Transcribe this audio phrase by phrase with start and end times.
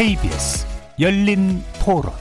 [0.00, 0.66] KBS
[0.98, 2.14] 열린 토론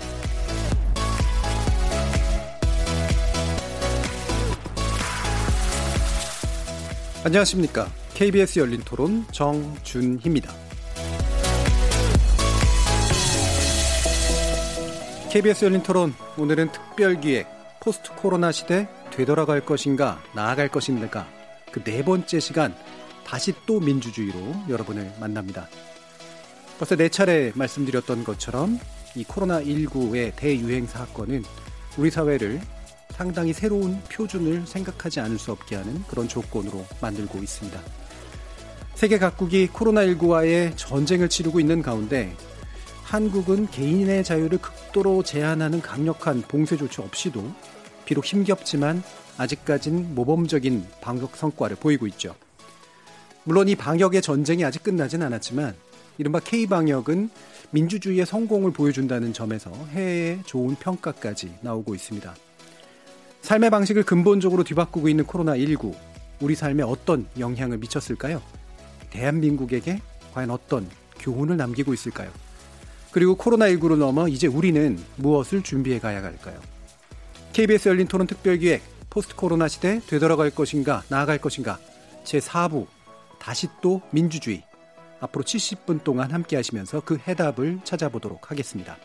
[7.23, 7.88] 안녕하십니까.
[8.16, 10.54] KBS 열린 토론 정준희입니다.
[15.32, 17.48] KBS 열린 토론 오늘은 특별 기획
[17.80, 21.26] 포스트 코로나 시대 되돌아갈 것인가 나아갈 것인가
[21.71, 22.76] 그 네 번째 시간
[23.26, 24.38] 다시 또 민주주의로
[24.68, 25.70] 여러분을 만납니다.
[26.80, 28.80] 벌써 네 차례 말씀드렸던 것처럼
[29.14, 31.44] 이 코로나19의 대유행 사건은
[31.98, 32.62] 우리 사회를
[33.10, 37.82] 상당히 새로운 표준을 생각하지 않을 수 없게 하는 그런 조건으로 만들고 있습니다.
[38.96, 42.34] 세계 각국이 코로나19와의 전쟁을 치르고 있는 가운데
[43.04, 47.43] 한국은 개인의 자유를 극도로 제한하는 강력한 봉쇄 조치 없이도
[48.05, 49.04] 비록 힘겹지만
[49.38, 52.36] 아직까진 모범적인 방역 성과를 보이고 있죠.
[53.43, 55.76] 물론 이 방역의 전쟁이 아직 끝나진 않았지만
[56.20, 57.29] 이른바 K방역은
[57.71, 62.35] 민주주의의 성공을 보여준다는 점에서 해외의 좋은 평가까지 나오고 있습니다.
[63.41, 65.95] 삶의 방식을 근본적으로 뒤바꾸고 있는 코로나19,
[66.41, 68.41] 우리 삶에 어떤 영향을 미쳤을까요?
[69.12, 70.01] 대한민국에게
[70.34, 72.29] 과연 어떤 교훈을 남기고 있을까요?
[73.12, 76.59] 그리고 코로나19로 넘어 이제 우리는 무엇을 준비해 가야 할까요?
[77.53, 81.79] KBS 열린 토론 특별기획 포스트 코로나 시대 되돌아갈 것인가 나아갈 것인가
[82.25, 82.88] 제 4부
[83.40, 84.69] 다시 또 민주주의
[85.19, 88.97] 앞으로 70분 동안 함께 하시면서 그 해답을 찾아보도록 하겠습니다.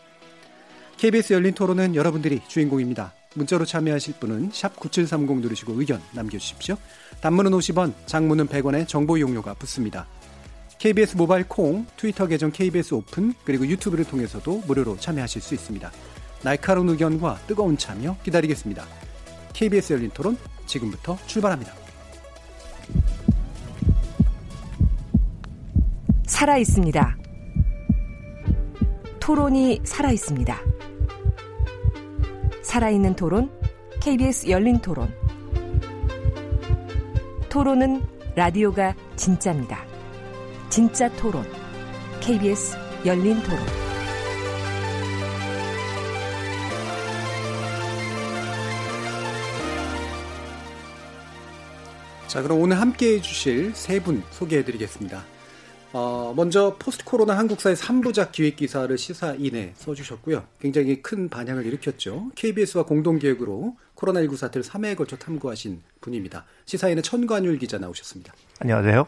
[0.97, 3.13] KBS 열린 토론은 여러분들이 주인공입니다.
[3.35, 6.77] 문자로 참여하실 분은 9730 누르시고 의견 남겨주십시오.
[7.21, 10.07] 단문은 50원, 장문은 100원의 정보 이용료가 붙습니다.
[10.77, 15.91] KBS 모바일 콩, 트위터 계정 KBS 오픈, 그리고 유튜브를 통해서도 무료로 참여하실 수 있습니다.
[16.43, 18.85] 날카로운 의견과 뜨거운 참여 기다리겠습니다.
[19.53, 21.84] KBS 열린 토론 지금부터 출발합니다.
[26.27, 27.17] 살아 있습니다.
[29.19, 30.59] 토론이 살아 있습니다.
[32.61, 33.49] 살아있는 토론,
[34.01, 35.13] KBS 열린 토론.
[37.49, 38.03] 토론은
[38.35, 39.85] 라디오가 진짜입니다.
[40.69, 41.45] 진짜 토론,
[42.19, 42.75] KBS
[43.05, 43.59] 열린 토론.
[52.27, 55.23] 자, 그럼 오늘 함께 해주실 세 분 소개해 드리겠습니다.
[55.93, 60.43] 어, 먼저 포스트 코로나 한국사의 3부작 기획 기사를 시사인에 써주셨고요.
[60.59, 62.31] 굉장히 큰 반향을 일으켰죠.
[62.35, 66.45] KBS와 공동 기획으로 코로나19 사태를 3회에 걸쳐 탐구하신 분입니다.
[66.65, 68.33] 시사인의 천관율 기자 나오셨습니다.
[68.59, 69.07] 안녕하세요.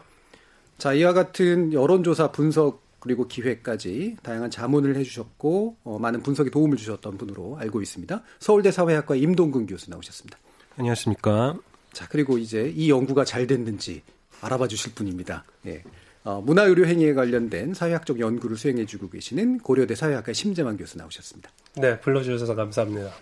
[0.78, 7.18] 자, 이와 같은 여론조사 분석 그리고 기획까지 다양한 자문을 해주셨고 어, 많은 분석에 도움을 주셨던
[7.18, 8.22] 분으로 알고 있습니다.
[8.40, 10.38] 서울대 사회학과 임동근 교수 나오셨습니다.
[10.76, 11.56] 안녕하십니까.
[11.92, 14.02] 자, 그리고 이제 이 연구가 잘 됐는지
[14.40, 15.44] 알아봐 주실 분입니다.
[15.66, 15.82] 예.
[16.28, 21.50] 어, 문화의료 행위에 관련된 사회학적 연구를 수행해주고 계시는 고려대 사회학과 심재만 교수 나오셨습니다.
[21.76, 23.14] 네, 불러주셔서 감사합니다.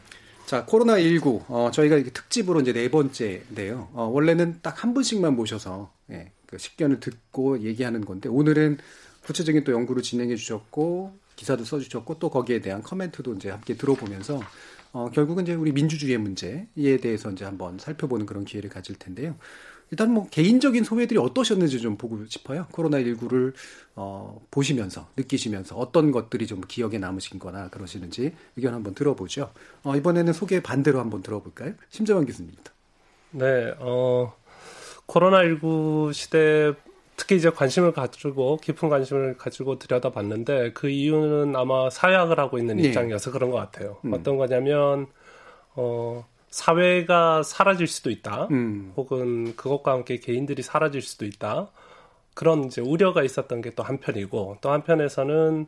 [0.45, 3.91] 자, 코로나19, 어, 저희가 특집으로 이제 네 번째인데요.
[3.93, 8.79] 어, 원래는 딱 한 분씩만 모셔서, 예, 그 식견을 듣고 얘기하는 건데, 오늘은
[9.23, 14.41] 구체적인 또 연구를 진행해 주셨고, 기사도 써 주셨고, 또 거기에 대한 커멘트도 이제 함께 들어보면서,
[14.93, 19.37] 어, 결국은 이제 우리 민주주의의 문제에 대해서 이제 한번 살펴보는 그런 기회를 가질 텐데요.
[19.91, 22.67] 일단 뭐 개인적인 소회들이 어떠셨는지 좀 보고 싶어요.
[22.73, 23.53] 코로나19를
[23.95, 29.53] 어, 보시면서 느끼시면서 어떤 것들이 좀 기억에 남으신 거나 그러시는지 의견 한번 들어보죠.
[29.85, 31.75] 어, 이번에는 소개 반대로 한번 들어볼까요?
[31.91, 32.73] 심재환 교수님부터.
[33.33, 34.35] 네, 어,
[35.07, 36.73] 코로나19 시대
[37.17, 42.89] 특히 이제 관심을 가지고 깊은 관심을 가지고 들여다봤는데 그 이유는 아마 사회학을 하고 있는 네.
[42.89, 43.99] 입장이어서 그런 것 같아요.
[44.05, 44.13] 음.
[44.13, 45.07] 어떤 거냐면
[45.75, 46.27] 어
[46.57, 48.49] 사회가 사라질 수도 있다.
[48.51, 48.93] 음.
[48.97, 51.69] 혹은 그것과 함께 개인들이 사라질 수도 있다.
[52.35, 55.67] 그런 이제 우려가 있었던 게 또 한편이고 또 한편에서는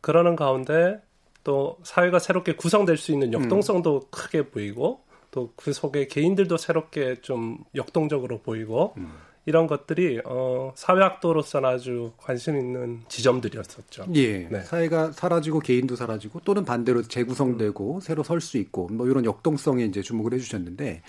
[0.00, 1.00] 그러는 가운데
[1.44, 4.08] 또 사회가 새롭게 구성될 수 있는 역동성도 음.
[4.10, 9.12] 크게 보이고 또 그 속에 개인들도 새롭게 좀 역동적으로 보이고 음.
[9.46, 14.06] 이런 것들이 어, 사회학도로서는 아주 관심 있는 지점들이었었죠.
[14.14, 14.48] 예.
[14.48, 14.60] 네.
[14.60, 18.00] 사회가 사라지고 개인도 사라지고 또는 반대로 재구성되고 음.
[18.00, 21.02] 새로 설 수 있고 뭐 이런 역동성에 이제 주목을 해주셨는데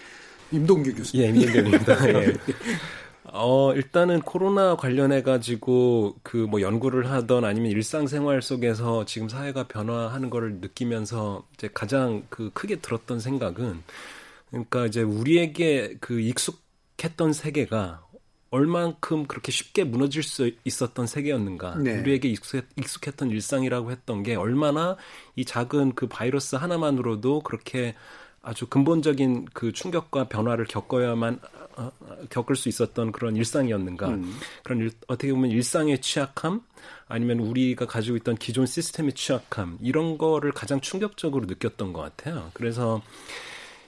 [0.51, 1.25] 임동규 교수님.
[1.25, 2.09] 예, 임동규입니다.
[2.09, 2.33] 예.
[3.33, 10.29] 어, 일단은 코로나 관련해 가지고 그 뭐 연구를 하던 아니면 일상생활 속에서 지금 사회가 변화하는
[10.29, 13.81] 거를 느끼면서 이제 가장 그 크게 들었던 생각은
[14.49, 18.03] 그러니까 이제 우리에게 그 익숙했던 세계가
[18.51, 21.77] 얼만큼 그렇게 쉽게 무너질 수 있었던 세계였는가.
[21.77, 22.01] 네.
[22.01, 24.97] 우리에게 익숙했, 익숙했 던 일상이라고 했던 게 얼마나
[25.35, 27.95] 이 작은 그 바이러스 하나만으로도 그렇게
[28.43, 31.39] 아주 근본적인 그 충격과 변화를 겪어야만
[31.77, 31.91] 어,
[32.29, 34.35] 겪을 수 있었던 그런 일상이었는가 음.
[34.63, 36.61] 그런 일, 어떻게 보면 일상의 취약함
[37.07, 42.51] 아니면 우리가 가지고 있던 기존 시스템의 취약함 이런 거를 가장 충격적으로 느꼈던 것 같아요.
[42.53, 43.01] 그래서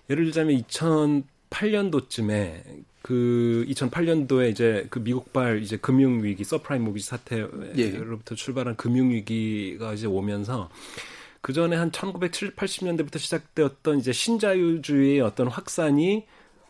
[0.10, 8.36] 예를 들자면 2008년도쯤에 그 2008년도에 이제 그 미국발 이제 금융 위기 서브프라임 모기지 사태로부터 예.
[8.36, 10.70] 출발한 금융 위기가 이제 오면서
[11.42, 16.26] 그 전에 한 1970, 80년대부터 시작되었던 이제 신자유주의의 어떤 확산이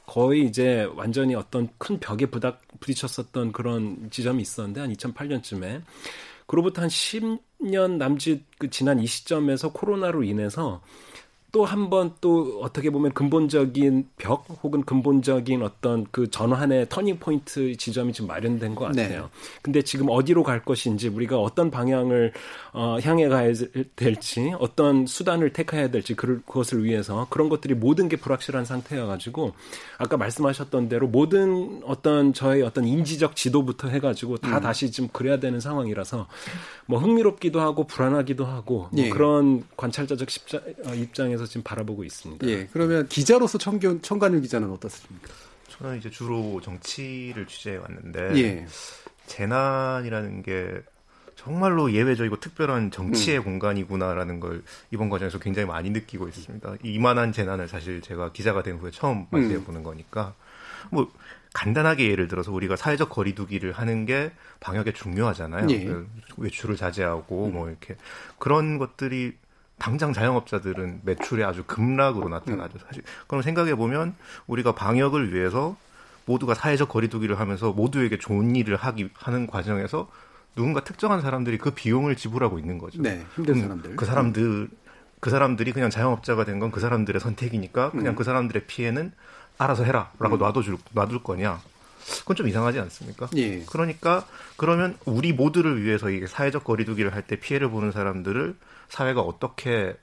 [0.07, 5.83] 거의 이제 완전히 어떤 큰 벽에 부닥 부딪혔었던 그런 지점이 있었는데 한 2008년쯤에
[6.47, 10.81] 그로부터 한 10년 남짓 그 지난 이 시점에서 코로나로 인해서
[11.53, 17.75] 또 한 번 또 어떻게 보면 근본적인 벽 혹은 근본적인 어떤 그 전환의 터닝 포인트
[17.77, 19.21] 지점이 지금 마련된 것 같아요.
[19.21, 19.29] 네.
[19.61, 22.33] 근데 지금 어디로 갈 것인지 우리가 어떤 방향을
[22.73, 23.53] 어, 향해 가야
[23.95, 29.53] 될지 어떤 수단을 택해야 될지 그, 그것을 위해서 그런 것들이 모든 게 불확실한 상태여 가지고
[29.99, 34.61] 아까 말씀하셨던 대로 모든 어떤 저의 어떤 인지적 지도부터 해 가지고 다 음.
[34.61, 36.27] 다시 좀 그래야 되는 상황이라서
[36.87, 39.09] 뭐 흥미롭기도 하고 불안하기도 하고 뭐 예.
[39.09, 40.27] 그런 관찰자적
[40.95, 42.47] 입장에서 입장에서 지금 바라보고 있습니다.
[42.47, 42.67] 예.
[42.71, 45.27] 그러면 기자로서 청견, 청관일 기자는 어떻습니까?
[45.69, 48.65] 저는 이제 주로 정치를 취재해 왔는데 예.
[49.27, 50.81] 재난이라는 게
[51.35, 53.43] 정말로 예외적이고 특별한 정치의 음.
[53.43, 56.75] 공간이구나라는 걸 이번 과정에서 굉장히 많이 느끼고 있습니다.
[56.83, 59.63] 이만한 재난을 사실 제가 기자가 된 후에 처음 맞이해 음.
[59.65, 59.83] 보는 음.
[59.83, 60.33] 거니까
[60.89, 61.11] 뭐
[61.53, 65.67] 간단하게 예를 들어서 우리가 사회적 거리두기를 하는 게 방역에 중요하잖아요.
[65.69, 65.85] 예.
[65.85, 66.07] 그
[66.37, 67.53] 외출을 자제하고 음.
[67.53, 67.95] 뭐 이렇게
[68.39, 69.33] 그런 것들이
[69.83, 72.79] 당장 자영업자들은 매출이 아주 급락으로 나타나죠.
[72.87, 74.15] 사실 그럼 생각해 보면
[74.47, 75.75] 우리가 방역을 위해서
[76.23, 80.07] 모두가 사회적 거리두기를 하면서 모두에게 좋은 일을 하기 하는 과정에서
[80.55, 83.01] 누군가 특정한 사람들이 그 비용을 지불하고 있는 거죠.
[83.01, 83.97] 네, 힘든 사람들.
[83.97, 84.69] 그 사람들
[85.19, 88.15] 그 사람들이 그냥 자영업자가 된 건 그 사람들의 선택이니까 그냥 음.
[88.15, 89.11] 그 사람들의 피해는
[89.57, 90.39] 알아서 해라라고 음.
[90.39, 91.59] 놔둬줄 놔둘 거냐?
[92.19, 93.27] 그건 좀 이상하지 않습니까?
[93.35, 93.65] 예.
[93.65, 94.25] 그러니까
[94.55, 98.55] 그러면 우리 모두를 위해서 이게 사회적 거리두기를 할 때 피해를 보는 사람들을
[98.93, 99.95] 사회가 어떻게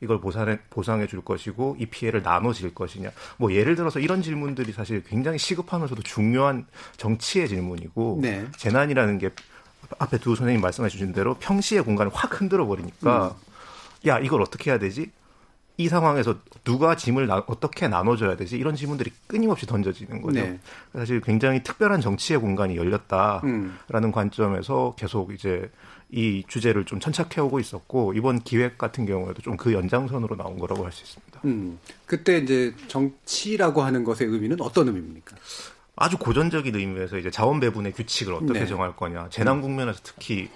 [0.00, 3.10] 이걸 보상해, 보상해 줄 것이고 이 피해를 나눠질 것이냐.
[3.38, 6.66] 뭐 예를 들어서 이런 질문들이 사실 굉장히 시급하면서도 중요한
[6.98, 8.46] 정치의 질문이고 네.
[8.58, 9.30] 재난이라는 게
[9.98, 14.08] 앞에 두 선생님 말씀해 주신 대로 평시의 공간을 확 흔들어 버리니까 음.
[14.08, 15.10] 야 이걸 어떻게 해야 되지?
[15.78, 18.58] 이 상황에서 누가 짐을 나, 어떻게 나눠줘야 되지?
[18.58, 20.40] 이런 질문들이 끊임없이 던져지는 거죠.
[20.40, 20.60] 네.
[20.92, 24.12] 사실 굉장히 특별한 정치의 공간이 열렸다라는 음.
[24.12, 25.70] 관점에서 계속 이제
[26.10, 30.92] 이 주제를 좀 천착해오고 있었고 이번 기획 같은 경우에도 좀 그 연장선으로 나온 거라고 할
[30.92, 31.40] 수 있습니다.
[31.44, 35.36] 음, 그때 이제 정치라고 하는 것의 의미는 어떤 의미입니까?
[35.96, 38.66] 아주 고전적인 의미에서 이제 자원 배분의 규칙을 어떻게 네.
[38.66, 40.48] 정할 거냐, 재난 국면에서 특히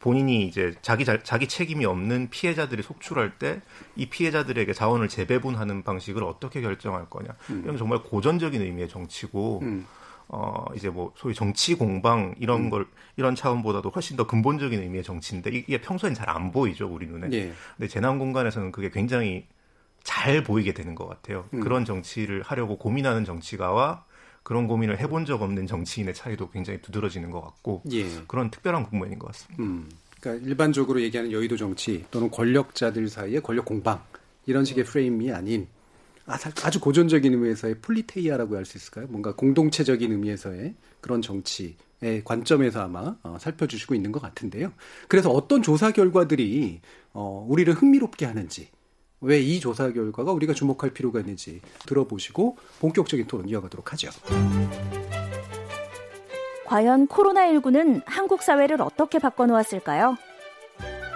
[0.00, 3.60] 본인이 이제 자기 자기 책임이 없는 피해자들이 속출할 때
[3.96, 7.60] 이 피해자들에게 자원을 재배분하는 방식을 어떻게 결정할 거냐, 음.
[7.64, 9.60] 이건 정말 고전적인 의미의 정치고.
[9.62, 9.86] 음.
[10.32, 12.70] 어 이제 뭐 소위 정치 공방 이런 음.
[12.70, 12.86] 걸
[13.16, 17.28] 이런 차원보다도 훨씬 더 근본적인 의미의 정치인데 이게 평소엔 잘 안 보이죠 우리 눈에.
[17.32, 17.52] 예.
[17.76, 19.46] 근데 재난 공간에서는 그게 굉장히
[20.04, 21.46] 잘 보이게 되는 것 같아요.
[21.52, 21.60] 음.
[21.60, 24.04] 그런 정치를 하려고 고민하는 정치가와
[24.42, 28.06] 그런 고민을 해본 적 없는 정치인의 차이도 굉장히 두드러지는 것 같고 예.
[28.26, 29.62] 그런 특별한 국면인 것 같습니다.
[29.62, 29.90] 음.
[30.20, 34.00] 그러니까 일반적으로 얘기하는 여의도 정치 또는 권력자들 사이의 권력 공방
[34.46, 35.66] 이런 식의 프레임이 아닌
[36.30, 39.06] 아, 아주 고전적인 의미에서의 politeia라고 할 수 있을까요?
[39.08, 44.72] 뭔가 공동체적인 의미에서의 그런 정치의 관점에서 아마 어, 살펴주시고 있는 것 같은데요.
[45.08, 46.80] 그래서 어떤 조사 결과들이
[47.12, 48.68] 어, 우리를 흥미롭게 하는지
[49.20, 54.10] 왜 이 조사 결과가 우리가 주목할 필요가 있는지 들어보시고 본격적인 토론 이어가도록 하죠.
[56.66, 60.16] 과연 코로나19는 한국 사회를 어떻게 바꿔놓았을까요?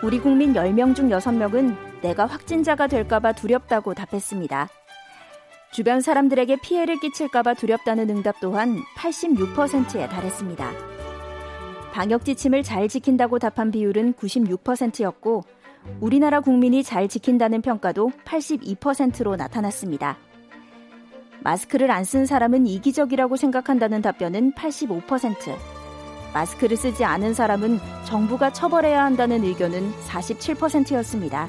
[0.03, 4.69] 우리 국민 10명 중 6명은 내가 확진자가 될까봐 두렵다고 답했습니다.
[5.75, 10.71] 주변 사람들에게 피해를 끼칠까봐 두렵다는 응답 또한 86%에 달했습니다.
[11.93, 15.43] 방역 지침을 잘 지킨다고 답한 비율은 96%였고,
[16.01, 20.17] 우리나라 국민이 잘 지킨다는 평가도 82%로 나타났습니다.
[21.43, 25.57] 마스크를 안 쓴 사람은 이기적이라고 생각한다는 답변은 85%,
[26.33, 31.49] 마스크를 쓰지 않은 사람은 정부가 처벌해야 한다는 의견은 47%였습니다.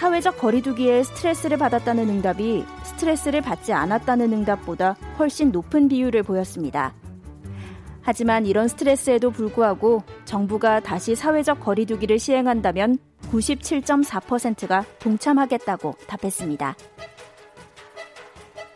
[0.00, 6.94] 사회적 거리두기에 스트레스를 받았다는 응답이 스트레스를 받지 않았다는 응답보다 훨씬 높은 비율을 보였습니다.
[8.00, 12.96] 하지만 이런 스트레스에도 불구하고 정부가 다시 사회적 거리두기를 시행한다면
[13.30, 16.76] 97.4%가 동참하겠다고 답했습니다.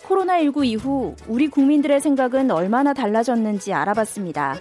[0.02, 4.56] 코로나19 이후 우리 국민들의 생각은 얼마나 달라졌는지 알아봤습니다.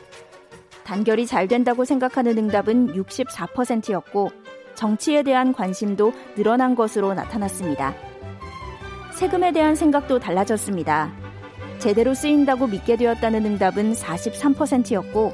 [0.86, 4.32] 단결이 잘 된다고 생각하는 응답은 64%였고
[4.84, 7.94] 정치에 대한 관심도 늘어난 것으로 나타났습니다.
[9.14, 11.10] 세금에 대한 생각도 달라졌습니다.
[11.80, 15.32] 제대로 쓰인다고 믿게 되었다는 응답은 43%였고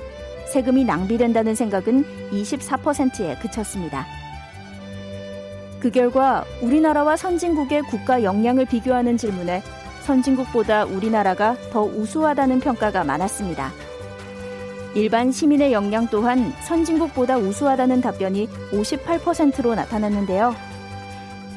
[0.53, 4.05] 세금이 낭비된다는 생각은 24%에 그쳤습니다.
[5.79, 9.63] 그 결과 우리나라와 선진국의 국가 역량을 비교하는 질문에
[10.03, 13.71] 선진국보다 우리나라가 더 우수하다는 평가가 많았습니다.
[14.95, 20.55] 일반 시민의 역량 또한 선진국보다 우수하다는 답변이 58%로 나타났는데요.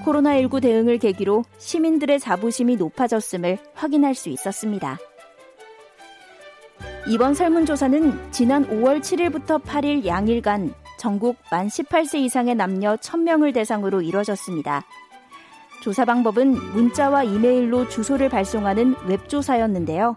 [0.04, 4.98] 코로나19 대응을 계기로 시민들의 자부심이 높아졌음을 확인할 수 있었습니다.
[7.08, 14.84] 이번 설문조사는 지난 5월 7일부터 8일 양일간 전국 만 18세 이상의 남녀 1000명을 대상으로 이뤄졌습니다.
[15.82, 20.14] 조사 방법은 문자와 이메일로 주소를 발송하는 웹조사였는데요.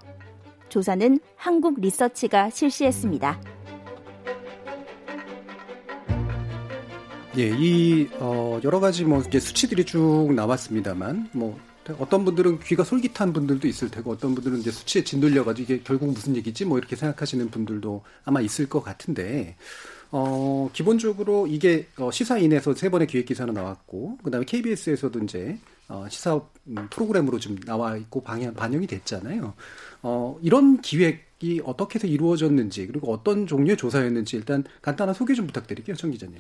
[0.76, 3.40] 조사는 한국 리서치가 실시했습니다.
[7.38, 11.58] 예, 이 어, 여러 가지 뭐 이제 수치들이 쭉 나왔습니다만 뭐
[11.98, 16.36] 어떤 분들은 귀가 솔깃한 분들도 있을 테고 어떤 분들은 이제 수치에 진돌려가지고 이게 결국 무슨
[16.36, 19.56] 얘기지 뭐 이렇게 생각하시는 분들도 아마 있을 것 같은데
[20.12, 26.42] 어, 기본적으로 이게 어, 시사인에서 세 번의 기획 기사는 나왔고 그다음에 KBS에서도 이제 어, 시사
[26.68, 29.54] 음, 프로그램으로 좀 나와 있고 방향 반영이 됐잖아요.
[30.08, 35.96] 어, 이런 기획이 어떻게 해서 이루어졌는지 그리고 어떤 종류의 조사였는지 일단 간단한 소개 좀 부탁드릴게요,
[35.96, 36.38] 정 기자님.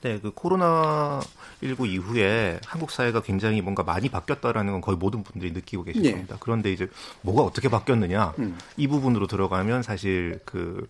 [0.00, 1.20] 네, 그 코로나
[1.62, 6.12] 19 이후에 한국 사회가 굉장히 뭔가 많이 바뀌었다라는 건 거의 모든 분들이 느끼고 계실 네.
[6.12, 6.38] 겁니다.
[6.40, 6.88] 그런데 이제
[7.20, 8.56] 뭐가 어떻게 바뀌었느냐 음.
[8.78, 10.88] 이 부분으로 들어가면 사실 그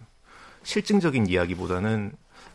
[0.63, 2.13] 실증적인 이야기보다는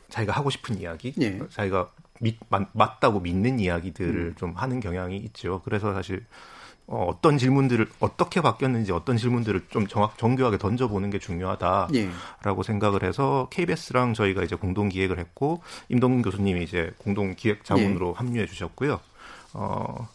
[0.08, 1.42] 자기가 하고 싶은 이야기, 네.
[1.50, 1.92] 자기가
[2.22, 4.36] 믿, 맞, 다고 믿는 이야기들을 음.
[4.38, 5.62] 좀 하는 경향이 있죠.
[5.66, 6.26] 그래서 사실
[6.92, 12.64] 어, 어떤 질문들을 어떻게 바뀌었는지 어떤 질문들을 좀 정확 정교하게 던져보는 게 중요하다라고 예.
[12.66, 18.14] 생각을 해서 KBS랑 저희가 이제 공동 기획을 했고 임동근 교수님이 이제 공동 기획 자문으로 예.
[18.18, 19.00] 합류해 주셨고요.
[19.54, 20.10] 어, 어,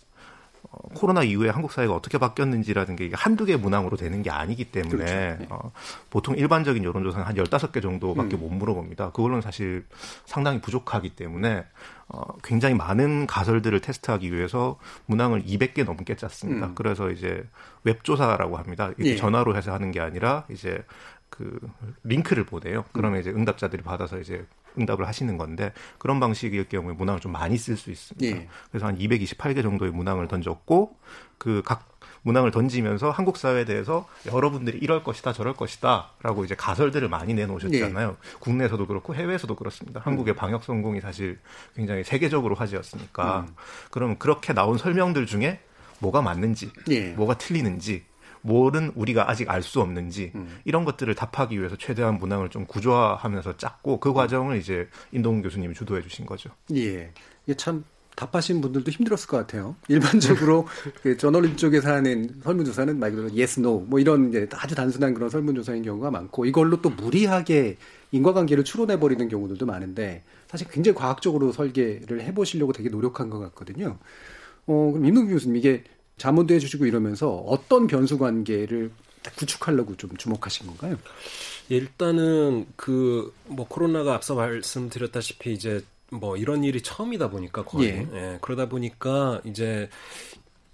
[0.95, 5.15] 코로나 이후에 한국 사회가 어떻게 바뀌었는지라는 게 한두 개 문항으로 되는 게 아니기 때문에 그렇죠.
[5.15, 5.47] 네.
[5.51, 5.73] 어,
[6.11, 8.41] 보통 일반적인 여론조사는 한 열다섯 개 정도밖에 음.
[8.41, 9.11] 못 물어봅니다.
[9.11, 9.85] 그걸로는 사실
[10.25, 11.65] 상당히 부족하기 때문에
[12.09, 16.69] 어, 굉장히 많은 가설들을 테스트하기 위해서 문항을 200개 넘게 짰습니다.
[16.69, 16.75] 음.
[16.75, 17.45] 그래서 이제
[17.85, 18.91] 웹조사라고 합니다.
[19.01, 19.17] 예.
[19.17, 20.85] 전화로 해서 하는 게 아니라 이제
[21.31, 21.59] 그
[22.05, 22.85] 링크를 보내요.
[22.93, 23.21] 그러면 음.
[23.21, 24.47] 이제 응답자들이 받아서 이제
[24.79, 28.37] 응답을 하시는 건데 그런 방식일 경우에 문항을 좀 많이 쓸 수 있습니다.
[28.37, 28.49] 예.
[28.71, 30.97] 그래서 한 228개 정도의 문항을 던졌고
[31.39, 38.09] 그각 문항을 던지면서 한국 사회에 대해서 여러분들이 이럴 것이다 저럴 것이다라고 이제 가설들을 많이 내놓으셨잖아요.
[38.09, 38.39] 예.
[38.41, 40.01] 국내에서도 그렇고 해외에서도 그렇습니다.
[40.01, 40.37] 한국의 음.
[40.37, 41.39] 방역 성공이 사실
[41.77, 43.55] 굉장히 세계적으로 화제였으니까 음.
[43.93, 45.61] 그럼 그렇게 나온 설명들 중에
[46.01, 47.13] 뭐가 맞는지, 예.
[47.13, 48.05] 뭐가 틀리는지
[48.47, 50.61] 뭐는 우리가 아직 알 수 없는지 음.
[50.65, 56.03] 이런 것들을 답하기 위해서 최대한 문항을 좀 구조화하면서 짰고 그 과정을 이제 임동훈 교수님이 주도해
[56.03, 56.51] 주신 거죠.
[56.73, 57.11] 예.
[57.47, 57.85] 이게 참
[58.15, 59.75] 답하신 분들도 힘들었을 것 같아요.
[59.89, 60.67] 일반적으로
[61.03, 65.29] 그 저널림 쪽에서 하는 설문조사는 말 그대로 yes, no 뭐 이런 이제 아주 단순한 그런
[65.29, 67.77] 설문조사인 경우가 많고 이걸로 또 무리하게
[68.13, 73.99] 인과관계를 추론해 버리는 경우들도 많은데 사실 굉장히 과학적으로 설계를 해보시려고 되게 노력한 것 같거든요.
[74.67, 75.85] 어, 그럼 임동규 교수님 이게
[76.19, 78.91] 자문도 해주시고 이러면서 어떤 변수 관계를
[79.37, 80.97] 구축하려고 좀 주목하신 건가요?
[81.69, 88.09] 일단은 그 뭐 코로나가 앞서 말씀드렸다시피 이제 뭐 이런 일이 처음이다 보니까 거의 예.
[88.13, 89.89] 예, 그러다 보니까 이제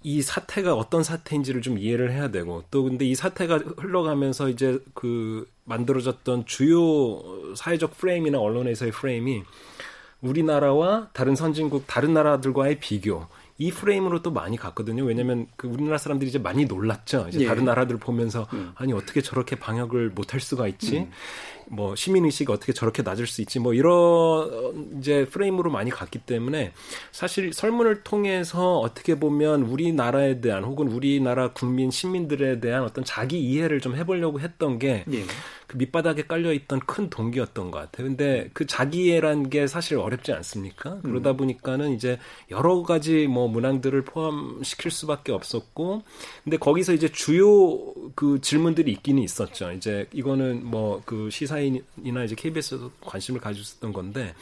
[0.03, 5.49] 이 사태가 어떤 사태인지를 좀 이해를 해야 되고 또 근데 이 사태가 흘러가면서 이제 그
[5.63, 9.43] 만들어졌던 주요 사회적 프레임이나 언론에서의 프레임이
[10.21, 13.27] 우리나라와 다른 선진국 다른 나라들과의 비교
[13.63, 15.05] 이 프레임으로 또 많이 갔거든요.
[15.05, 17.27] 왜냐하면 그 우리나라 사람들이 이제 많이 놀랐죠.
[17.29, 17.47] 이제 예.
[17.47, 18.73] 다른 나라들 보면서 음.
[18.75, 21.07] 아니 어떻게 저렇게 방역을 못할 수가 있지?
[21.73, 21.75] 음.
[21.75, 23.59] 뭐 시민 의식이 어떻게 저렇게 낮을 수 있지?
[23.59, 26.73] 뭐 이런 이제 프레임으로 많이 갔기 때문에
[27.11, 33.79] 사실 설문을 통해서 어떻게 보면 우리나라에 대한 혹은 우리나라 국민 시민들에 대한 어떤 자기 이해를
[33.81, 35.23] 좀 해보려고 했던 게 예.
[35.67, 38.07] 그 밑바닥에 깔려 있던 큰 동기였던 것 같아요.
[38.07, 40.99] 근데 그 자기애란 게 사실 어렵지 않습니까?
[41.01, 41.37] 그러다 음.
[41.37, 42.19] 보니까는 이제
[42.51, 46.03] 여러 가지 뭐 문항들을 포함시킬 수밖에 없었고,
[46.43, 49.71] 근데 거기서 이제 주요 그 질문들이 있기는 있었죠.
[49.71, 54.33] 이제 이거는 뭐 그 시사 인이나 이제 KBS에서 관심을 가졌었던 건데,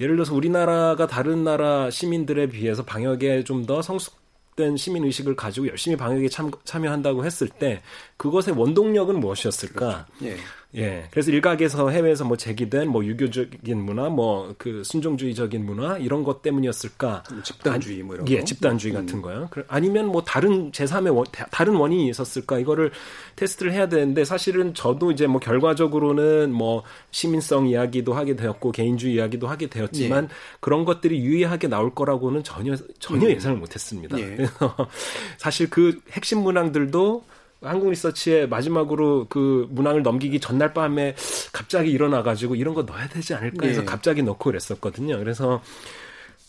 [0.00, 4.18] 예를 들어서 우리나라가 다른 나라 시민들에 비해서 방역에 좀 더 성숙
[4.56, 7.82] 된 시민 의식을 가지고 열심히 방역에 참, 참여한다고 했을 때
[8.20, 10.06] 그것의 원동력은 무엇이었을까?
[10.18, 10.26] 그렇죠.
[10.26, 10.36] 예.
[10.76, 11.08] 예.
[11.10, 17.22] 그래서 일각에서 해외에서 뭐 제기된 뭐 유교적인 문화, 뭐 그 순종주의적인 문화 이런 것 때문이었을까?
[17.32, 19.00] 뭐 집단주의 뭐 이런 예, 집단주의 음.
[19.00, 19.48] 같은 거요.
[19.68, 22.58] 아니면 뭐 다른 제3의 원, 다른 원인이 있었을까?
[22.58, 22.90] 이거를
[23.36, 29.48] 테스트를 해야 되는데 사실은 저도 이제 뭐 결과적으로는 뭐 시민성 이야기도 하게 되었고 개인주의 이야기도
[29.48, 30.28] 하게 되었지만 예.
[30.60, 33.30] 그런 것들이 유의하게 나올 거라고는 전혀 전혀 음.
[33.30, 34.18] 예상을 못 했습니다.
[34.20, 34.36] 예.
[34.36, 34.76] 그래서
[35.38, 37.24] 사실 그 핵심 문항들도
[37.62, 41.14] 한국 리서치의 마지막으로 그 문항을 넘기기 전날 밤에
[41.52, 43.86] 갑자기 일어나가지고 이런 거 넣어야 되지 않을까 해서 네.
[43.86, 45.18] 갑자기 넣고 그랬었거든요.
[45.18, 45.62] 그래서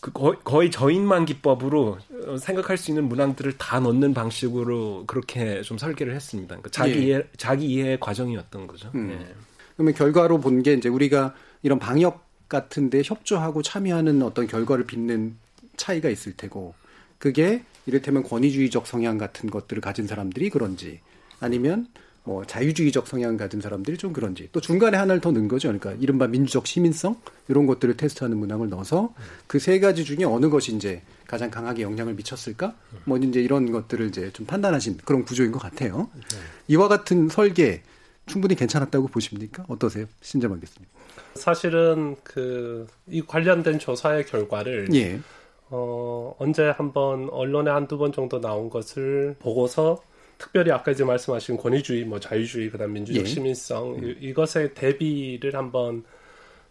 [0.00, 1.98] 그 거의, 거의 저인만 기법으로
[2.40, 6.56] 생각할 수 있는 문항들을 다 넣는 방식으로 그렇게 좀 설계를 했습니다.
[6.56, 7.02] 그러니까 자기 예.
[7.04, 8.90] 이해, 자기 이해 과정이었던 거죠.
[8.94, 9.10] 음.
[9.12, 9.34] 예.
[9.76, 15.36] 그러면 결과로 본 게 이제 우리가 이런 방역 같은데 협조하고 참여하는 어떤 결과를 빚는
[15.76, 16.74] 차이가 있을 테고
[17.22, 20.98] 그게 이를테면 권위주의적 성향 같은 것들을 가진 사람들이 그런지
[21.38, 21.86] 아니면
[22.24, 25.68] 뭐 자유주의적 성향 가진 사람들이 좀 그런지 또 중간에 하나를 더 넣은 거죠.
[25.68, 29.14] 그러니까 이른바 민주적 시민성 이런 것들을 테스트하는 문항을 넣어서
[29.46, 32.74] 그 세 가지 중에 어느 것이 이제 가장 강하게 영향을 미쳤을까?
[33.04, 36.10] 뭐 이제 이런 것들을 이제 좀 판단하신 그런 구조인 것 같아요.
[36.66, 37.84] 이와 같은 설계
[38.26, 39.64] 충분히 괜찮았다고 보십니까?
[39.68, 40.06] 어떠세요?
[40.22, 40.92] 신점하겠습니다.
[41.36, 45.20] 사실은 그 이 관련된 조사의 결과를 예.
[45.74, 50.02] 어, 언제 한번 언론에 한두 번 정도 나온 것을 보고서
[50.38, 53.26] 특별히 아까 이제 말씀하신 권위주의, 뭐 자유주의, 그다음 민주적 예.
[53.26, 54.16] 시민성 음.
[54.20, 56.04] 이, 것의 대비를 한번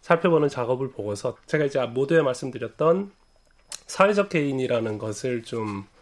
[0.02, 3.12] 살펴보는 작업을 보고서 제가 이제 모두에 말씀드렸던
[3.86, 5.92] 사회적 개인이라는 것을 좀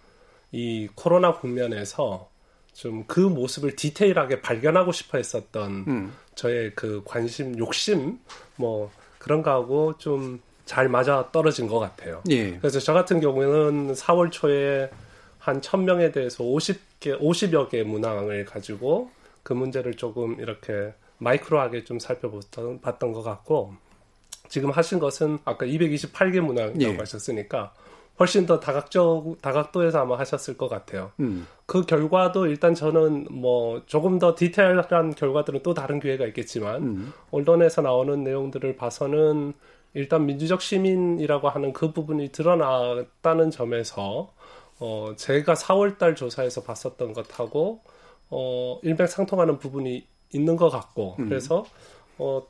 [0.53, 2.29] 이 코로나 국면에서
[2.73, 6.13] 좀 그 모습을 디테일하게 발견하고 싶어 했었던 음.
[6.35, 8.19] 저의 그 관심, 욕심
[8.57, 12.23] 뭐 그런 거하고 좀 잘 맞아 떨어진 것 같아요.
[12.31, 12.57] 예.
[12.59, 14.89] 그래서 저 같은 경우에는 4월 초에
[15.41, 19.11] 한 1000명에 대해서 50개, 50여 개 문항을 가지고
[19.43, 23.75] 그 문제를 조금 이렇게 마이크로하게 좀 살펴봤던 봤던 것 같고
[24.49, 26.99] 지금 하신 것은 아까 228개 문항이라고 예.
[26.99, 27.75] 하셨으니까
[28.21, 31.11] 훨씬 더 다각적 다각도에서 아마 하셨을 것 같아요.
[31.19, 31.49] 음.
[31.67, 37.13] 그 결과도 일단 저는 뭐 조금 더 디테일한 결과들은 또 다른 기회가 있겠지만 음.
[37.33, 39.55] 언론에서 나오는 내용들을 봐서는
[39.95, 44.33] 일단 민주적 시민이라고 하는 그 부분이 드러났다는 점에서
[44.79, 47.83] 어 제가 4월달 조사에서 봤었던 것하고
[48.31, 51.29] 어 일맥상통하는 부분이 있는 것 같고 음.
[51.29, 51.65] 그래서
[52.19, 52.47] 어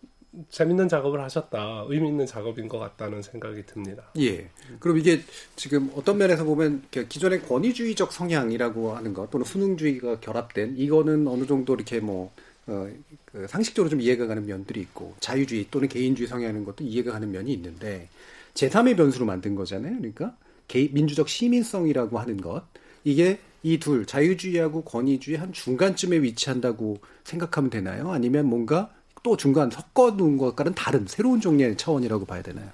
[0.48, 1.86] 재밌는 작업을 하셨다.
[1.88, 4.12] 의미 있는 작업인 것 같다는 생각이 듭니다.
[4.18, 4.48] 예.
[4.78, 5.20] 그럼 이게
[5.56, 11.74] 지금 어떤 면에서 보면 기존의 권위주의적 성향이라고 하는 것 또는 수능주의가 결합된 이거는 어느 정도
[11.74, 12.32] 이렇게 뭐
[12.70, 12.88] 어,
[13.24, 17.52] 그 상식적으로 좀 이해가 가는 면들이 있고 자유주의 또는 개인주의 성향하는 것도 이해가 가는 면이
[17.52, 18.08] 있는데
[18.54, 19.96] 제3의 변수로 만든 거잖아요.
[19.98, 20.36] 그러니까
[20.68, 22.64] 개, 민주적 시민성이라고 하는 것
[23.04, 28.10] 이게 이 둘 자유주의하고 권위주의 한 중간쯤에 위치한다고 생각하면 되나요?
[28.10, 28.90] 아니면 뭔가
[29.22, 32.70] 또 중간 섞어놓은 것과는 다른 새로운 종류의 차원이라고 봐야 되나요?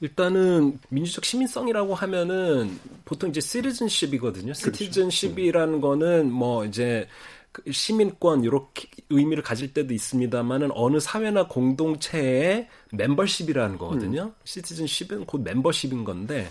[0.00, 4.52] 일단은 민주적 시민성이라고 하면은 보통 이제 시리즌십이거든요.
[4.52, 5.86] 시티즌십이라는 그렇죠.
[5.88, 7.35] 거는 뭐 이제 그
[7.70, 14.22] 시민권 이렇게 의미를 가질 때도 있습니다만은 어느 사회나 공동체의 멤버십이라는 거거든요.
[14.22, 14.32] 음.
[14.44, 16.48] 시티즌십은 곧 멤버십인 건데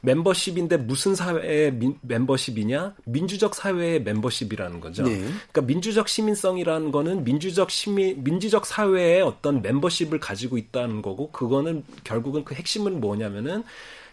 [0.00, 2.94] 멤버십인데 무슨 사회의 민, 멤버십이냐?
[3.04, 5.02] 민주적 사회의 멤버십이라는 거죠.
[5.04, 5.18] 네.
[5.18, 12.44] 그러니까 민주적 시민성이라는 거는 민주적 시민 민주적 사회의 어떤 멤버십을 가지고 있다는 거고 그거는 결국은
[12.44, 13.64] 그 핵심은 뭐냐면은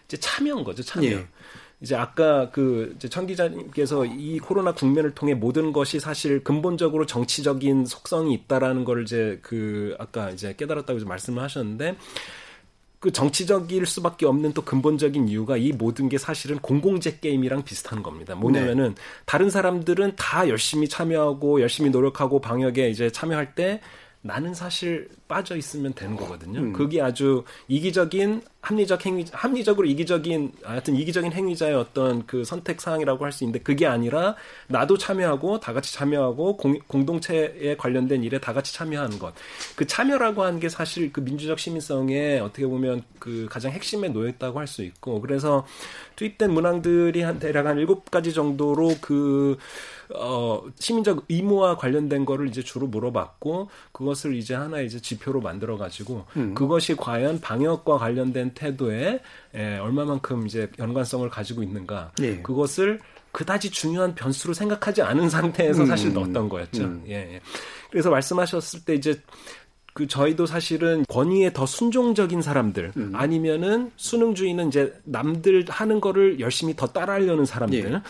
[0.06, 0.82] 이제 참여인 거죠.
[0.82, 1.08] 참여.
[1.08, 1.26] 네.
[1.80, 7.84] 이제 아까 그 이제 천 기자님께서 이 코로나 국면을 통해 모든 것이 사실 근본적으로 정치적인
[7.84, 11.96] 속성이 있다라는 걸 이제 그 아까 이제 깨달았다고 이제 말씀을 하셨는데
[12.98, 18.34] 그 정치적일 수밖에 없는 또 근본적인 이유가 이 모든 게 사실은 공공재 게임이랑 비슷한 겁니다.
[18.34, 19.02] 뭐냐면은 네.
[19.26, 23.82] 다른 사람들은 다 열심히 참여하고 열심히 노력하고 방역에 이제 참여할 때
[24.26, 26.60] 나는 사실 빠져 있으면 되는 거거든요.
[26.60, 26.72] 음.
[26.72, 33.32] 그게 아주 이기적인 합리적 행위, 합리적으로 이기적인 하여튼 이기적인 행위자의 어떤 그 선택 사항이라고 할
[33.32, 34.34] 수 있는데 그게 아니라
[34.68, 39.34] 나도 참여하고 다 같이 참여하고 공, 공동체에 관련된 일에 다 같이 참여하는 것.
[39.76, 44.58] 그 참여라고 하는 게 사실 그 민주적 시민성에 어떻게 보면 그 가장 핵심에 놓여 있다고
[44.58, 45.64] 할 수 있고 그래서
[46.16, 49.56] 투입된 문항들이 한 대략 한 일곱 가지 정도로 그
[50.14, 56.24] 어, 시민적 의무와 관련된 거를 이제 주로 물어봤고 그것을 이제 하나 이제 지표로 만들어 가지고
[56.36, 56.54] 음.
[56.54, 59.20] 그것이 과연 방역과 관련된 태도에
[59.54, 62.40] 에, 얼마만큼 이제 연관성을 가지고 있는가 예.
[62.42, 63.00] 그것을
[63.32, 65.86] 그다지 중요한 변수로 생각하지 않은 상태에서 음.
[65.86, 66.84] 사실 넣었던 거였죠.
[66.84, 67.04] 음.
[67.08, 67.40] 예, 예.
[67.90, 69.20] 그래서 말씀하셨을 때 이제
[69.92, 73.12] 그 저희도 사실은 권위에 더 순종적인 사람들 음.
[73.14, 78.02] 아니면은 수능주의는 이제 남들 하는 거를 열심히 더 따라하려는 사람들 예.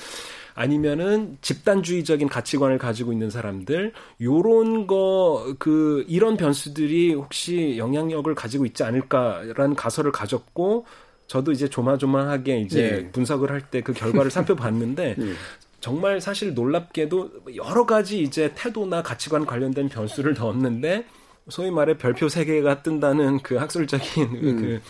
[0.57, 8.83] 아니면은 집단주의적인 가치관을 가지고 있는 사람들 요런 거 그 이런 변수들이 혹시 영향력을 가지고 있지
[8.83, 10.87] 않을까라는 가설을 가졌고
[11.27, 13.11] 저도 이제 조마조마하게 이제 네.
[13.13, 15.33] 분석을 할 때 그 결과를 살펴봤는데 네.
[15.81, 21.05] 정말 사실 놀랍게도 여러 가지 이제 태도나 가치관 관련된 변수를 넣었는데
[21.49, 24.57] 소위 말해 별표 세 개가 뜬다는 그 학술적인 음.
[24.61, 24.81] 그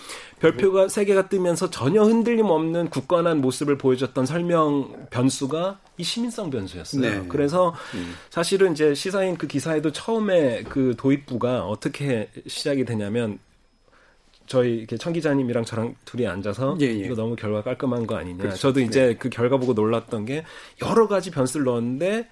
[0.41, 7.01] 별표가 세 개가 뜨면서 전혀 흔들림 없는 굳건한 모습을 보여줬던 설명 변수가 이 시민성 변수였어요.
[7.01, 7.29] 네.
[7.29, 8.15] 그래서 음.
[8.29, 13.39] 사실은 이제 시사인 그 기사에도 처음에 그 도입부가 어떻게 시작이 되냐면
[14.47, 16.93] 저희 이렇게 청 기자님이랑 저랑 둘이 앉아서 예, 예.
[16.93, 18.39] 이거 너무 결과 깔끔한 거 아니냐.
[18.39, 18.59] 그렇죠.
[18.59, 19.17] 저도 이제 네.
[19.17, 20.45] 그 결과 보고 놀랐던 게
[20.83, 22.29] 여러 가지 변수를 넣었는데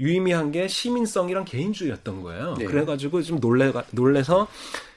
[0.00, 2.54] 유의미한 게 시민성이랑 개인주의였던 거예요.
[2.58, 2.64] 네.
[2.64, 4.46] 그래가지고 좀 놀래 놀래서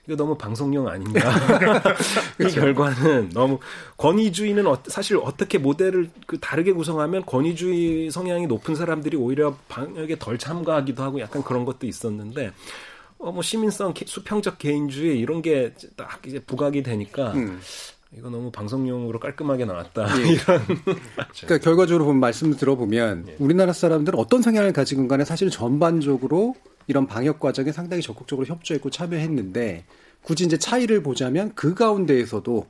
[0.08, 1.20] 이거 너무 방송용 아닌가.
[2.38, 3.60] 그 결과는 너무
[3.98, 10.38] 권위주의는 어, 사실 어떻게 모델을 그 다르게 구성하면 권위주의 성향이 높은 사람들이 오히려 방역에 덜
[10.38, 12.52] 참가하기도 하고 약간 그런 것도 있었는데
[13.20, 17.60] 어, 뭐 시민성, 수평적 개인주의 이런 게 딱 이제 부각이 되니까 음.
[18.18, 20.08] 이거 너무 방송용으로 깔끔하게 나왔다.
[20.20, 20.28] 예.
[20.34, 20.66] 이런.
[20.66, 23.36] 그러니까 결과적으로 보면 말씀을 들어보면 예.
[23.40, 26.56] 우리나라 사람들은 어떤 성향을 가지건 간에 사실 전반적으로
[26.92, 29.86] 이런 방역 과정에 상당히 적극적으로 협조했고 참여했는데
[30.22, 32.68] 굳이 이제 차이를 보자면 그 가운데에서도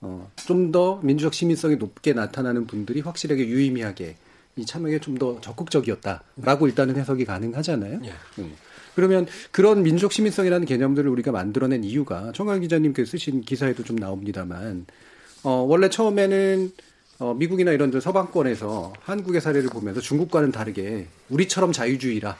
[0.00, 4.16] 어, 좀 더 민주적 시민성이 높게 나타나는 분들이 확실하게 유의미하게
[4.56, 8.00] 이 참여에 좀 더 적극적이었다라고 일단은 해석이 가능하잖아요.
[8.04, 8.12] 예.
[8.38, 8.52] 음.
[8.94, 14.86] 그러면 그런 민족 시민성이라는 개념들을 우리가 만들어낸 이유가 청강 기자님께서 쓰신 기사에도 좀 나옵니다만
[15.42, 16.70] 어, 원래 처음에는
[17.18, 22.36] 어, 미국이나 이런 서방권에서 한국의 사례를 보면서 중국과는 다르게 우리처럼 자유주의라, 어,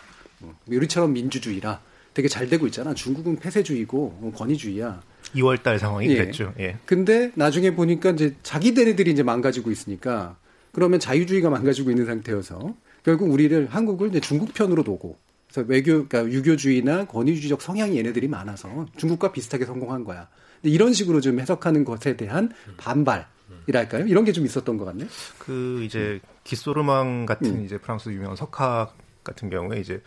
[0.66, 1.80] 우리처럼 민주주의라
[2.12, 2.94] 되게 잘 되고 있잖아.
[2.94, 5.02] 중국은 폐쇄주의고 어, 권위주의야.
[5.34, 6.26] 2월달 상황이 예.
[6.26, 6.54] 됐죠.
[6.60, 6.76] 예.
[6.86, 10.36] 근데 나중에 보니까 이제 자기들애들이 이제 망가지고 있으니까
[10.72, 15.16] 그러면 자유주의가 망가지고 있는 상태여서 결국 우리를 한국을 이제 중국 편으로 두고
[15.52, 20.28] 그래서 외교, 그러니까 유교주의나 권위주의적 성향이 얘네들이 많아서 중국과 비슷하게 성공한 거야.
[20.62, 23.26] 이런 식으로 좀 해석하는 것에 대한 반발
[23.66, 24.06] 이랄까요?
[24.06, 25.06] 이런 게 좀 있었던 것 같네.
[25.38, 27.64] 그 이제 기소르망 같은 음.
[27.64, 30.02] 이제 프랑스 유명한 석학 같은 경우에 이제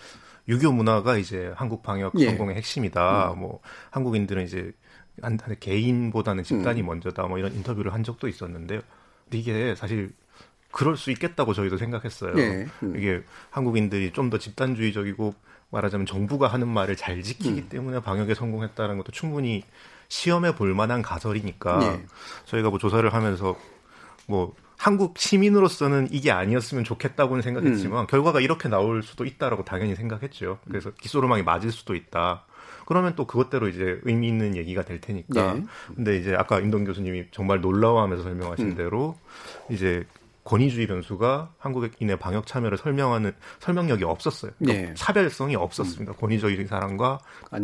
[0.48, 2.28] 유교 문화가 이제 한국 방역 예.
[2.28, 3.34] 성공의 핵심이다.
[3.34, 3.40] 음.
[3.40, 3.60] 뭐
[3.92, 4.72] 한국인들은 이제
[5.22, 6.86] 한 개인보다는 집단이 음.
[6.86, 7.24] 먼저다.
[7.28, 8.82] 뭐 이런 인터뷰를 한 적도 있었는데요.
[9.26, 10.14] 근데 이게 사실
[10.72, 12.34] 그럴 수 있겠다고 저희도 생각했어요.
[12.36, 12.68] 네.
[12.84, 12.96] 음.
[12.98, 15.34] 이게 한국인들이 좀 더 집단주의적이고
[15.70, 17.70] 말하자면 정부가 하는 말을 잘 지키기 음.
[17.70, 19.64] 때문에 방역에 성공했다는 것도 충분히
[20.10, 22.06] 시험해 볼 만한 가설이니까 네.
[22.46, 23.58] 저희가 뭐 조사를 하면서
[24.28, 28.08] 뭐 한국 시민으로서는 이게 아니었으면 좋겠다고는 생각했지만 음.
[28.08, 30.60] 결과가 이렇게 나올 수도 있다라고 당연히 생각했죠.
[30.68, 32.46] 그래서 기소로망이 맞을 수도 있다.
[32.86, 35.54] 그러면 또 그것대로 이제 의미 있는 얘기가 될 테니까.
[35.56, 35.64] 네.
[35.94, 38.76] 근데 이제 아까 임동 교수님이 정말 놀라워하면서 설명하신 음.
[38.76, 39.18] 대로
[39.70, 40.06] 이제
[40.48, 44.52] 권위주의 변수가 한국인의 방역 참여를 설명하는 설명력이 없었어요.
[44.58, 44.94] 그러니까 네.
[44.96, 46.14] 차별성이 없었습니다.
[46.14, 46.16] 음.
[46.16, 47.20] 권위적인 사람과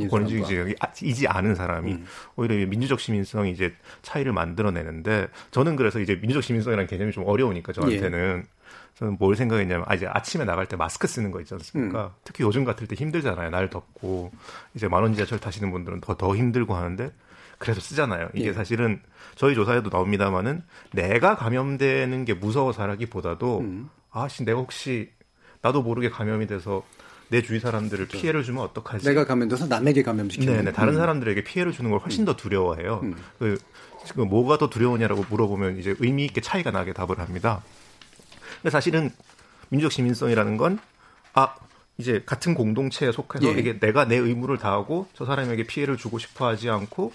[0.10, 2.06] 권위주의이지 않은 사람이 음.
[2.36, 8.42] 오히려 민주적 시민성이 이제 차이를 만들어내는데 저는 그래서 이제 민주적 시민성이라는 개념이 좀 어려우니까 저한테는
[8.42, 8.50] 네.
[8.96, 12.06] 저는 뭘 생각했냐면 아 이제 아침에 나갈 때 마스크 쓰는 거 있지 않습니까?
[12.08, 12.10] 음.
[12.26, 13.50] 특히 요즘 같을 때 힘들잖아요.
[13.50, 14.32] 날 덥고
[14.76, 17.12] 이제 만원 지하철 타시는 분들은 더더 힘들고 하는데
[17.64, 18.28] 그래서 쓰잖아요.
[18.34, 18.54] 이게 예.
[18.54, 19.02] 사실은
[19.36, 23.90] 저희 조사에도 나옵니다만은 내가 감염되는 게 무서워서라기보다도 음.
[24.12, 25.10] 아씨 내가 혹시
[25.62, 26.84] 나도 모르게 감염이 돼서
[27.30, 28.22] 내 주위 사람들을 그렇죠.
[28.22, 29.06] 피해를 주면 어떡하지?
[29.06, 30.58] 내가 감염돼서 남에게 감염시키는.
[30.58, 30.98] 네네 다른 음.
[30.98, 33.00] 사람들에게 피해를 주는 걸 훨씬 더 두려워해요.
[33.04, 33.16] 음.
[33.40, 33.58] 그
[34.06, 37.64] 지금 뭐가 더 두려우냐라고 물어보면 이제 의미 있게 차이가 나게 답을 합니다.
[38.58, 39.10] 근데 사실은
[39.70, 40.80] 민족 시민성이라는 건
[41.34, 41.56] 아.
[42.00, 43.52] 이제 같은 공동체에 속해서 예.
[43.52, 47.14] 이게 내가 내 의무를 다하고 저 사람에게 피해를 주고 싶어 하지 않고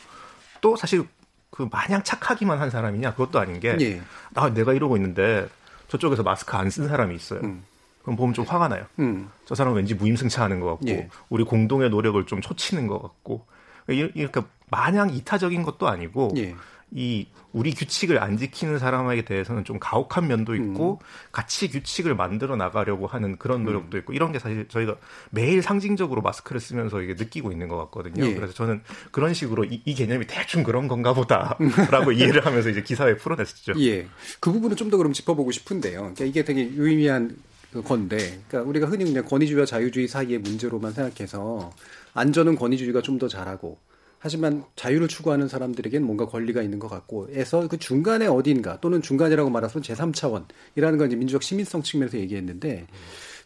[0.61, 1.07] 또 사실
[1.51, 4.03] 그 마냥 착하기만 한 사람이냐 그것도 아닌 게 예.
[4.35, 5.49] 아, 내가 이러고 있는데
[5.89, 7.41] 저쪽에서 마스크 안 쓴 사람이 있어요.
[7.41, 7.65] 음.
[8.03, 8.85] 그럼 보면 좀 화가 나요.
[8.99, 9.31] 음.
[9.45, 11.09] 저 사람은 왠지 무임승차하는 것 같고 예.
[11.29, 13.47] 우리 공동의 노력을 좀 초치는 것 같고
[13.89, 14.41] 이렇게
[14.71, 16.55] 마냥 이타적인 것도 아니고 예.
[16.91, 21.07] 이 우리 규칙을 안 지키는 사람에게 대해서는 좀 가혹한 면도 있고 음.
[21.33, 24.01] 같이 규칙을 만들어 나가려고 하는 그런 노력도 음.
[24.01, 24.97] 있고 이런 게 사실 저희가
[25.31, 28.25] 매일 상징적으로 마스크를 쓰면서 이게 느끼고 있는 것 같거든요.
[28.25, 28.35] 예.
[28.35, 33.17] 그래서 저는 그런 식으로 이, 이 개념이 대충 그런 건가 보다라고 이해를 하면서 이제 기사에
[33.17, 33.75] 풀어냈었죠.
[33.81, 34.07] 예.
[34.41, 36.01] 그 부분은 좀 더 그럼 짚어보고 싶은데요.
[36.01, 37.37] 그러니까 이게 되게 유의미한
[37.85, 41.71] 건데, 그러니까 우리가 흔히 그냥 권위주의와 자유주의 사이의 문제로만 생각해서
[42.15, 43.79] 안전은 권위주의가 좀 더 잘하고
[44.19, 49.51] 하지만 자유를 추구하는 사람들에게는 뭔가 권리가 있는 것 같고 해서 그 중간에 어딘가 또는 중간이라고
[49.51, 52.87] 말해서 제3차원이라는 건 이제 민주적 시민성 측면에서 얘기했는데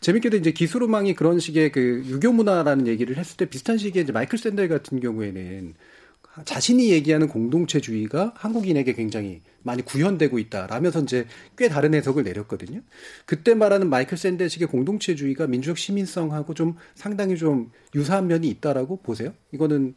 [0.01, 4.39] 재밌게도 이제 기술로망이 그런 식의 그 유교 문화라는 얘기를 했을 때 비슷한 시기에 이제 마이클
[4.39, 5.75] 샌델 같은 경우에는
[6.45, 11.27] 자신이 얘기하는 공동체주의가 한국인에게 굉장히 많이 구현되고 있다라면서 이제
[11.59, 12.81] 꽤 다른 해석을 내렸거든요.
[13.27, 19.35] 그때 말하는 마이클 샌델식의 공동체주의가 민주적 시민성하고 좀 상당히 좀 유사한 면이 있다라고 보세요.
[19.53, 19.95] 이거는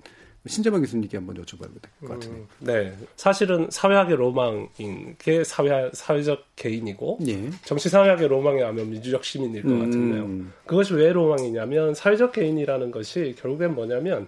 [0.47, 2.37] 신재만 교수님께 한번 여쭤봐도 될것 같은데.
[2.37, 7.49] 음, 네, 사실은 사회학의 로망인 게 사회 사회적 개인이고 예.
[7.63, 9.79] 정치 사회학의 로망이 하면 민주적 시민일 것 음.
[9.79, 10.51] 같은데요.
[10.65, 14.27] 그것이 왜 로망이냐면 사회적 개인이라는 것이 결국엔 뭐냐면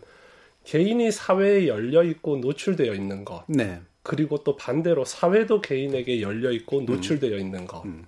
[0.64, 3.44] 개인이 사회에 열려 있고 노출되어 있는 것.
[3.48, 3.80] 네.
[4.04, 7.40] 그리고 또 반대로 사회도 개인에게 열려 있고 노출되어 음.
[7.40, 7.86] 있는 것.
[7.86, 8.06] 음.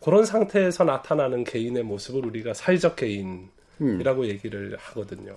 [0.00, 4.24] 그런 상태에서 나타나는 개인의 모습을 우리가 사회적 개인이라고 음.
[4.24, 5.36] 얘기를 하거든요.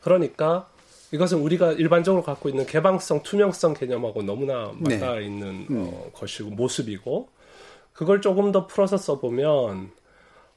[0.00, 0.70] 그러니까
[1.12, 5.26] 이것은 우리가 일반적으로 갖고 있는 개방성, 투명성 개념하고 너무나 맞닿아 네.
[5.26, 5.90] 있는 음.
[5.92, 7.28] 어, 것이고 모습이고
[7.92, 9.90] 그걸 조금 더 풀어서 써보면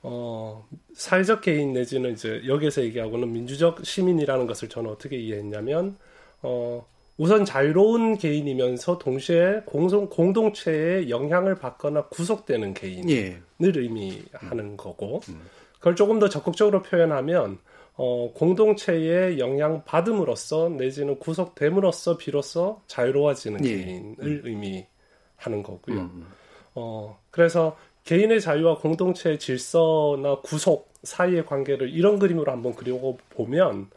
[0.02, 5.98] 어, 사회적 개인 내지는 이제 여기에서 얘기하고는 민주적 시민이라는 것을 저는 어떻게 이해했냐면
[6.42, 6.86] 어,
[7.18, 13.42] 우선 자유로운 개인이면서 동시에 공동, 공동체에 영향을 받거나 구속되는 개인을 예.
[13.60, 15.42] 의미하는 거고 음.
[15.80, 17.58] 그걸 조금 더 적극적으로 표현하면
[17.98, 23.70] 어, 공동체에 영향 받음으로써 내지는 구속됨으로써 비로소 자유로워지는 예.
[23.70, 24.42] 개인을 음.
[24.44, 26.00] 의미하는 거고요.
[26.00, 26.28] 음.
[26.76, 33.90] 어, 그래서 개인의 자유와 공동체의 질서나 구속 사이의 관계를 이런 그림으로 한번 그리고 보면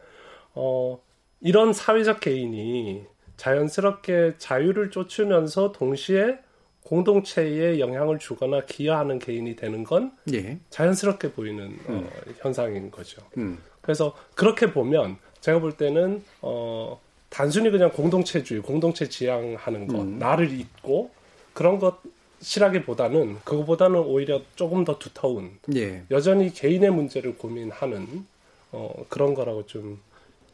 [0.55, 0.99] 어,
[1.41, 3.05] 이런 사회적 개인이
[3.37, 6.39] 자연스럽게 자유를 쫓으면서 동시에
[6.83, 10.59] 공동체에 영향을 주거나 기여하는 개인이 되는 건 예.
[10.69, 12.05] 자연스럽게 보이는 어, 음.
[12.05, 13.21] 어, 현상인 거죠.
[13.37, 13.59] 음.
[13.89, 20.19] 그래서 그렇게 보면 제가 볼 때는 어, 단순히 그냥 공동체주의, 공동체 지향하는 것, 음.
[20.19, 21.09] 나를 잊고
[21.53, 21.97] 그런 것
[22.39, 26.03] 실하기보다는 그거보다는 오히려 조금 더 두터운 예.
[26.11, 28.27] 여전히 개인의 문제를 고민하는
[28.71, 29.99] 어, 그런 거라고 좀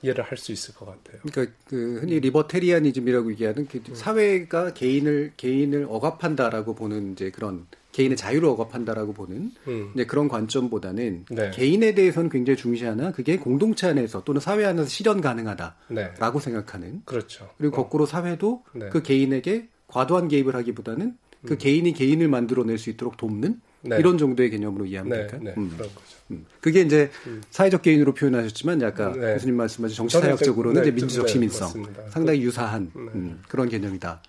[0.02, 1.20] 이해를 할 수 있을 것 같아요.
[1.24, 3.96] 그러니까 그 흔히 리버테리아니즘이라고 얘기하는 그 음.
[3.96, 9.92] 사회가 개인을 개인을 억압한다라고 보는 이제 그런 개인의 자유를 억압한다라고 보는 음.
[9.94, 11.52] 이제 그런 관점보다는 네.
[11.52, 16.44] 개인에 대해서는 굉장히 중시하나 그게 공동체 안에서 또는 사회 안에서 실현 가능하다라고 네.
[16.44, 17.50] 생각하는 그렇죠.
[17.58, 18.08] 그리고 거꾸로 어.
[18.08, 18.90] 사회도 네.
[18.90, 21.58] 그 개인에게 과도한 개입을 하기보다는 그 음.
[21.58, 23.98] 개인이 개인을 만들어낼 수 있도록 돕는 네.
[23.98, 25.42] 이런 정도의 개념으로 이해하면 네, 될까요?
[25.44, 25.70] 네, 음.
[25.70, 26.18] 그런 거죠.
[26.32, 26.46] 음.
[26.60, 27.42] 그게 이제 음.
[27.50, 29.36] 사회적 개인으로 표현하셨지만 약간 네.
[29.36, 34.22] 교수님 말씀하신 정치사역적으로는 이제 민주적 시민성 상당히 유사한 음, 그런 개념이다.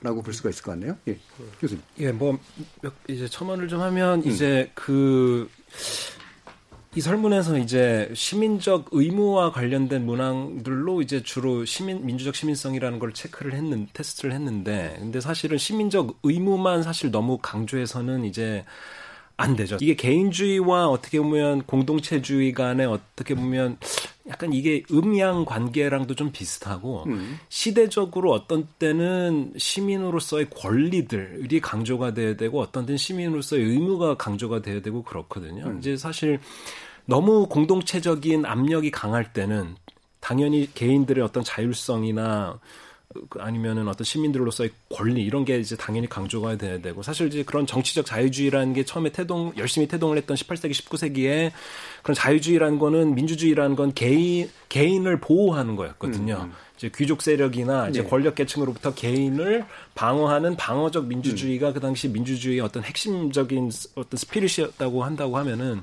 [0.00, 0.96] 라고 볼 수가 있을 것 같네요.
[1.08, 1.18] 예.
[1.60, 1.82] 교수님.
[1.98, 2.38] 예, 뭐,
[3.08, 4.30] 이제 첨언을 좀 하면, 음.
[4.30, 5.48] 이제 그,
[6.96, 13.88] 이 설문에서 이제 시민적 의무와 관련된 문항들로 이제 주로 시민 민주적 시민성이라는 걸 체크를 했는
[13.92, 18.64] 테스트를 했는데 근데 사실은 시민적 의무만 사실 너무 강조해서는 이제
[19.36, 19.76] 안 되죠.
[19.80, 23.78] 이게 개인주의와 어떻게 보면 공동체주의 간에 어떻게 보면
[24.28, 27.38] 약간 이게 음양 관계랑도 좀 비슷하고 음.
[27.48, 35.02] 시대적으로 어떤 때는 시민으로서의 권리들이 강조가 돼야 되고 어떤 때는 시민으로서의 의무가 강조가 돼야 되고
[35.02, 35.64] 그렇거든요.
[35.66, 35.78] 음.
[35.78, 36.38] 이제 사실
[37.04, 39.76] 너무 공동체적인 압력이 강할 때는
[40.20, 42.83] 당연히 개인들의 어떤 자율성이나 그
[43.38, 48.06] 아니면은 어떤 시민들로서의 권리 이런 게 이제 당연히 강조가 돼야 되고 사실 이제 그런 정치적
[48.06, 51.52] 자유주의라는 게 처음에 태동 열심히 태동을 했던 18세기 19세기에
[52.02, 56.34] 그런 자유주의라는 거는 민주주의라는 건 개인 개인을 보호하는 거였거든요.
[56.42, 56.50] 음.
[56.50, 56.52] 음.
[56.76, 58.08] 이제 귀족 세력이나 이제 네.
[58.08, 61.74] 권력 계층으로부터 개인을 방어하는 방어적 민주주의가 음.
[61.74, 65.82] 그 당시 민주주의의 어떤 핵심적인 어떤 스피릿이었다고 한다고 하면은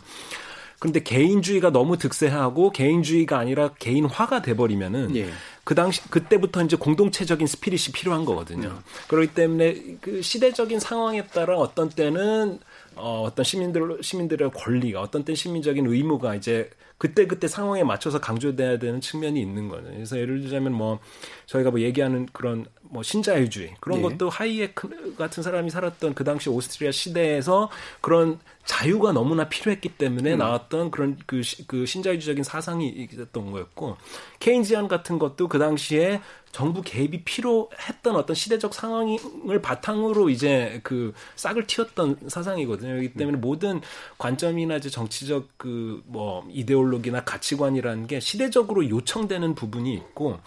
[0.81, 5.29] 그런데 개인주의가 너무 득세하고 개인주의가 아니라 개인화가 돼버리면은 예.
[5.71, 8.67] 그 당시 그때부터 이제 공동체적인 스피릿이 필요한 거거든요.
[8.67, 8.79] 음.
[9.07, 12.59] 그렇기 때문에 그 시대적인 상황에 따라 어떤 때는
[12.97, 18.79] 어, 어떤 시민들 시민들의 권리가 어떤 때 시민적인 의무가 이제 그때 그때 상황에 맞춰서 강조돼야
[18.79, 19.85] 되는 측면이 있는 거죠.
[19.85, 20.99] 그래서 예를 들자면 뭐
[21.45, 24.09] 저희가 뭐 얘기하는 그런 뭐 신자유주의 그런 네.
[24.09, 27.69] 것도 하이에크 같은 사람이 살았던 그 당시 오스트리아 시대에서
[28.01, 30.37] 그런 자유가 너무나 필요했기 때문에 음.
[30.37, 33.97] 나왔던 그런 그, 그 신자유주의적인 사상이 있었던 거였고
[34.39, 41.65] 케인지안 같은 것도 그 당시에 정부 개입이 필요했던 어떤 시대적 상황을 바탕으로 이제 그 싹을
[41.65, 42.89] 틔웠던 사상이거든요.
[42.89, 43.41] 그렇기 때문에 음.
[43.41, 43.81] 모든
[44.17, 50.39] 관점이나 이제 정치적 그 뭐 이데올로기나 가치관이라는 게 시대적으로 요청되는 부분이 있고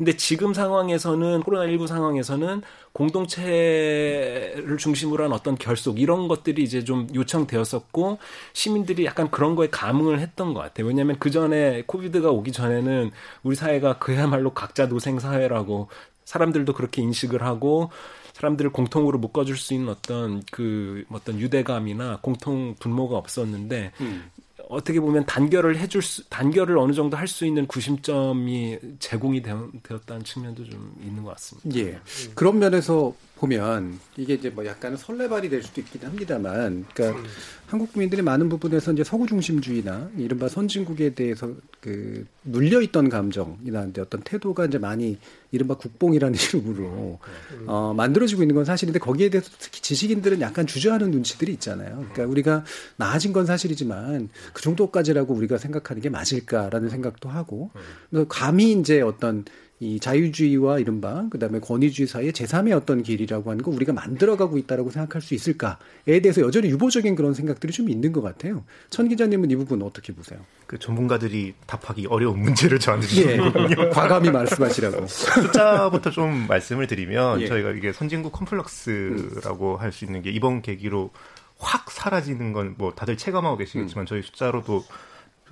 [0.00, 8.16] 근데 지금 상황에서는 코로나19 상황에서는 공동체를 중심으로 한 어떤 결속 이런 것들이 이제 좀 요청되었었고
[8.54, 10.86] 시민들이 약간 그런 거에 감흥을 했던 것 같아요.
[10.86, 13.10] 왜냐하면 그 전에 코비드가 오기 전에는
[13.42, 15.88] 우리 사회가 그야말로 각자 노생 사회라고
[16.24, 17.90] 사람들도 그렇게 인식을 하고
[18.32, 24.30] 사람들을 공통으로 묶어줄 수 있는 어떤 그 어떤 유대감이나 공통 분모가 없었는데 음.
[24.70, 30.06] 어떻게 보면 단결을 해줄 수, 단결을 어느 정도 할 수 있는 구심점이 제공이 되 었,
[30.06, 31.78] 다는 측면도 좀 있는 것 같습니다.
[31.78, 31.98] 예.
[32.34, 37.24] 그런 면에서 보면 이게 이제 뭐 약간 설레발이 될 수도 있긴 합니다만, 그러니까 음.
[37.66, 44.02] 한국 국민들이 많은 부분에서 이제 서구 중심주의나 이른바 선진국에 대해서 그 눌려 있던 감정이나 이제
[44.02, 45.18] 어떤 태도가 이제 많이
[45.52, 47.18] 이른바 국뽕이라는 이름으로
[47.52, 47.64] 음.
[47.66, 52.06] 어, 만들어지고 있는 건 사실인데 거기에 대해서 특히 지식인들은 약간 주저하는 눈치들이 있잖아요.
[52.12, 52.64] 그러니까 우리가
[52.96, 57.70] 나아진 건 사실이지만 그 정도까지라고 우리가 생각하는 게 맞을까라는 생각도 하고
[58.10, 59.44] 그래서 감히 이제 어떤
[59.82, 65.22] 이 자유주의와 이른바 그다음에 권위주의 사이의 제3의 어떤 길이라고 하는 거 우리가 만들어가고 있다라고 생각할
[65.22, 68.62] 수 있을까에 대해서 여전히 유보적인 그런 생각들이 좀 있는 것 같아요.
[68.90, 70.38] 천 기자님은 이 부분 어떻게 보세요?
[70.66, 73.86] 그 전문가들이 답하기 어려운 문제를 저한테 주셨거든요.
[73.86, 75.06] 예, 과감히 말씀하시라고.
[75.06, 77.46] 숫자부터 좀 말씀을 드리면 예.
[77.46, 79.80] 저희가 이게 선진국 컴플렉스라고 음.
[79.80, 81.10] 할수 있는 게 이번 계기로
[81.58, 84.06] 확 사라지는 건 뭐 다들 체감하고 계시겠지만 음.
[84.06, 84.84] 저희 숫자로도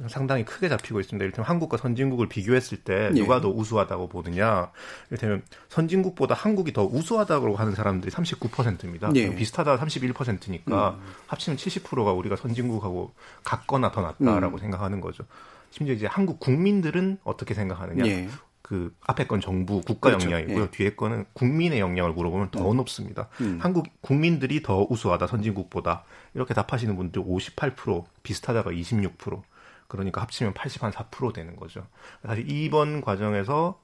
[0.08, 1.22] 상당히 크게 잡히고 있습니다.
[1.24, 3.20] 이를테면 한국과 선진국을 비교했을 때 예.
[3.20, 3.40] 누가 예.
[3.40, 4.70] 더 우수하다고 보느냐.
[5.11, 9.11] 이를테면 선진국보다 한국이 더 우수하다고 하는 사람들이 39%입니다.
[9.16, 9.34] 예.
[9.34, 11.00] 비슷하다 31%니까 음.
[11.26, 13.12] 합치면 70%가 우리가 선진국하고
[13.44, 14.58] 같거나 더 낫다라고 음.
[14.58, 15.24] 생각하는 거죠.
[15.70, 18.06] 심지어 이제 한국 국민들은 어떻게 생각하느냐.
[18.06, 18.28] 예.
[18.62, 20.26] 그 앞에 건 정부 국가 그렇죠.
[20.30, 20.64] 영향이고요.
[20.64, 20.70] 예.
[20.70, 22.76] 뒤에 거는 국민의 영향을 물어보면 더 음.
[22.76, 23.28] 높습니다.
[23.40, 23.58] 음.
[23.61, 29.42] 한국 국민들이 더 우수하다 선진국보다 이렇게 답하시는 분들 58% 비슷하다가 26%
[29.88, 31.87] 그러니까 합치면 80한 4% 되는 거죠.
[32.24, 33.81] 사실 이번 과정에서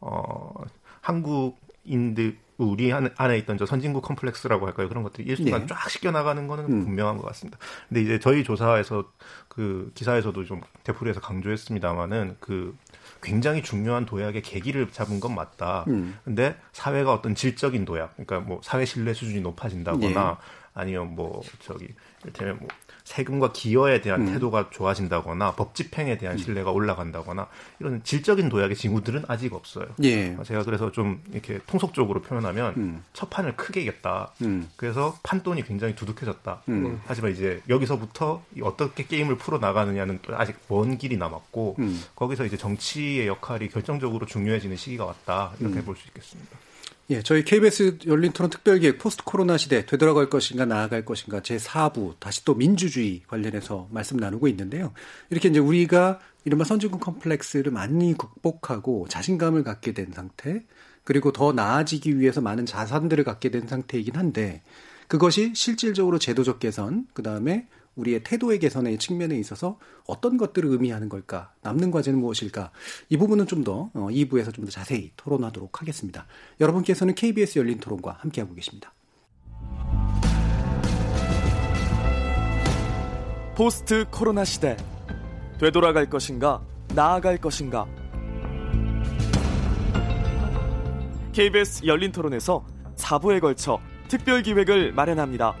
[0.00, 0.52] 어
[1.00, 4.88] 한국인들 우리 안에 있던 저 선진국 컴플렉스라고 할까요?
[4.88, 5.66] 그런 것들이 일순간 네.
[5.66, 6.84] 쫙 씻겨 나가는 거는 음.
[6.84, 7.58] 분명한 것 같습니다.
[7.88, 9.12] 근데 이제 저희 조사에서
[9.48, 12.76] 그 기사에서도 좀 대풀이에서 강조했습니다마는 그
[13.22, 15.84] 굉장히 중요한 도약의 계기를 잡은 건 맞다.
[15.88, 16.18] 음.
[16.24, 20.36] 근데 사회가 어떤 질적인 도약, 그러니까 뭐 사회 신뢰 수준이 높아진다거나 네.
[20.72, 21.88] 아니면 뭐 저기
[22.22, 22.68] 이를테면 뭐
[23.06, 24.32] 세금과 기여에 대한 음.
[24.32, 26.38] 태도가 좋아진다거나 법 집행에 대한 음.
[26.38, 27.46] 신뢰가 올라간다거나
[27.78, 29.86] 이런 질적인 도약의 징후들은 아직 없어요.
[30.02, 30.36] 예.
[30.44, 33.04] 제가 그래서 좀 이렇게 통속적으로 표현하면 음.
[33.12, 34.32] 첫 판을 크게 이겼다.
[34.42, 34.68] 음.
[34.74, 36.62] 그래서 판돈이 굉장히 두둑해졌다.
[36.68, 37.00] 음.
[37.06, 42.02] 하지만 이제 여기서부터 어떻게 게임을 풀어 나가느냐는 또 아직 먼 길이 남았고 음.
[42.16, 46.58] 거기서 이제 정치의 역할이 결정적으로 중요해지는 시기가 왔다 이렇게 볼 수 있겠습니다.
[47.08, 52.18] 예, 저희 KBS 열린 토론 특별기획 포스트 코로나 시대 되돌아갈 것인가 나아갈 것인가 제 4부
[52.18, 54.92] 다시 또 민주주의 관련해서 말씀 나누고 있는데요.
[55.30, 60.64] 이렇게 이제 우리가 이른바 선진국 컴플렉스를 많이 극복하고 자신감을 갖게 된 상태
[61.04, 64.64] 그리고 더 나아지기 위해서 많은 자산들을 갖게 된 상태이긴 한데
[65.06, 71.52] 그것이 실질적으로 제도적 개선 그 다음에 우리의 태도의 개선의 측면에 있어서 어떤 것들을 의미하는 걸까?
[71.62, 72.70] 남는 과제는 무엇일까?
[73.08, 76.26] 이 부분은 좀 더 2부에서 어, 좀더 자세히 토론하도록 하겠습니다.
[76.60, 78.92] 여러분께서는 KBS 열린 토론과 함께하고 계십니다.
[83.56, 84.76] 포스트 코로나 시대
[85.58, 86.62] 되돌아갈 것인가
[86.94, 87.86] 나아갈 것인가
[91.32, 95.54] KBS 열린 토론에서 4부에 걸쳐 특별 기획을 마련합니다.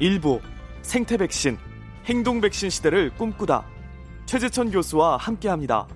[0.00, 0.40] 1부
[0.86, 1.58] 생태 백신,
[2.04, 3.66] 행동 백신 시대를 꿈꾸다.
[4.24, 5.88] 최재천 교수와 함께합니다.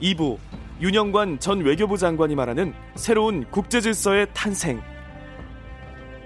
[0.00, 0.38] 2부
[0.80, 4.80] 윤영관 전 외교부 장관이 말하는 새로운 국제 질서의 탄생.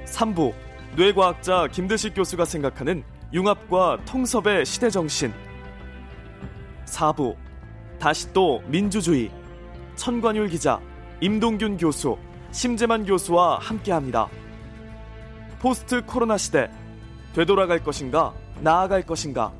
[0.04, 0.52] 3부
[0.96, 5.32] 뇌과학자 김대식 교수가 생각하는 융합과 통섭의 시대 정신.
[6.84, 7.36] 4부
[7.98, 9.30] 다시 또 민주주의
[9.96, 10.78] 천관율 기자
[11.22, 12.18] 임동균 교수
[12.52, 14.28] 심재만 교수와 함께합니다.
[15.58, 16.70] 포스트 코로나 시대
[17.34, 19.52] 되돌아갈 것인가, 나아갈 것인가.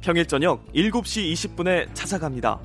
[0.00, 2.60] 평일 저녁 7시 20분에 찾아갑니다.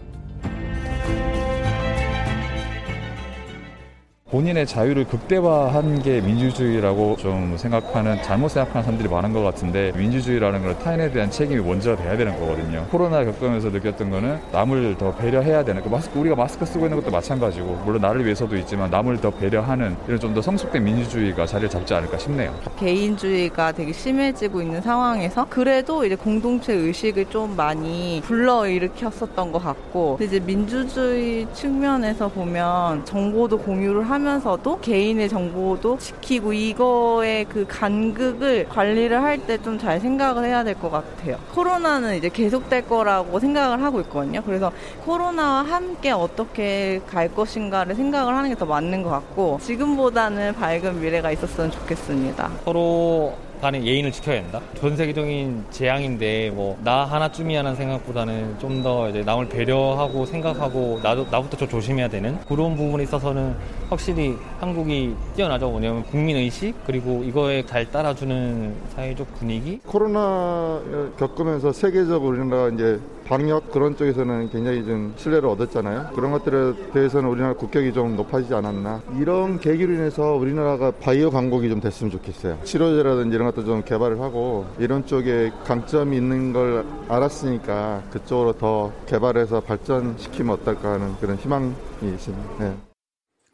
[4.34, 10.76] 본인의 자유를 극대화한 게 민주주의라고 좀 생각하는 잘못 생각하는 사람들이 많은 것 같은데 민주주의라는 걸
[10.80, 12.84] 타인에 대한 책임이 먼저 돼야 되는 거거든요.
[12.90, 17.12] 코로나 겪으면서 느꼈던 거는 남을 더 배려해야 되는 그 마스크 우리가 마스크 쓰고 있는 것도
[17.12, 21.94] 마찬가지고 물론 나를 위해서도 있지만 남을 더 배려하는 이런 좀 더 성숙된 민주주의가 자리를 잡지
[21.94, 22.56] 않을까 싶네요.
[22.80, 30.40] 개인주의가 되게 심해지고 있는 상황에서 그래도 이제 공동체 의식을 좀 많이 불러일으켰었던 것 같고 이제
[30.40, 39.34] 민주주의 측면에서 보면 정보도 공유를 하면 하면서도 개인의 정보도 지키고 이거의 그 간극을 관리를 할
[39.46, 41.38] 때 좀 잘 생각을 해야 될 것 같아요.
[41.54, 44.42] 코로나는 이제 계속될 거라고 생각을 하고 있거든요.
[44.46, 44.72] 그래서
[45.06, 51.32] 코로나와 함께 어떻게 갈 것인가를 생각을 하는 게 더 맞는 것 같고 지금보다는 밝은 미래가
[51.32, 52.52] 있었으면 좋겠습니다.
[52.64, 53.34] 서로
[53.64, 54.60] 간의 예인을 지켜야 된다.
[54.78, 61.56] 전 세계적인 재앙인데 뭐 나 하나쯤이야라는 생각보다는 좀 더 이제 남을 배려하고 생각하고 나도 나부터
[61.56, 63.56] 좀 조심해야 되는 그런 부분에 있어서는
[63.90, 65.70] 확실히 한국이 뛰어나죠.
[65.70, 69.80] 뭐냐면 국민 의식 그리고 이거에 잘 따라주는 사회적 분위기.
[69.86, 70.82] 코로나
[71.18, 76.12] 겪으면서 세계적 으로 우리나라 이제 방역 그런 쪽에서는 굉장히 좀 신뢰를 얻었잖아요.
[76.14, 79.02] 그런 것들에 대해서는 우리나라 국격이 좀 높아지지 않았나.
[79.20, 82.60] 이런 계기로 인해서 우리나라가 바이오 강국이 좀 됐으면 좋겠어요.
[82.64, 89.62] 치료제라든지 이런 것도 좀 개발을 하고 이런 쪽에 강점이 있는 걸 알았으니까 그쪽으로 더 개발해서
[89.62, 92.58] 발전시키면 어떨까 하는 그런 희망이 있습니다.
[92.60, 92.76] 네.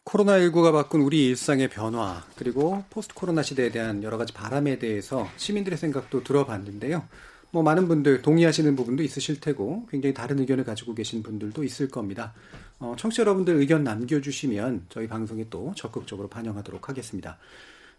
[0.05, 5.77] 코로나19가 바꾼 우리 일상의 변화, 그리고 포스트 코로나 시대에 대한 여러 가지 바람에 대해서 시민들의
[5.77, 7.03] 생각도 들어봤는데요.
[7.51, 12.33] 뭐 많은 분들 동의하시는 부분도 있으실 테고 굉장히 다른 의견을 가지고 계신 분들도 있을 겁니다.
[12.79, 17.37] 어, 청취자 여러분들 의견 남겨주시면 저희 방송에 또 적극적으로 반영하도록 하겠습니다.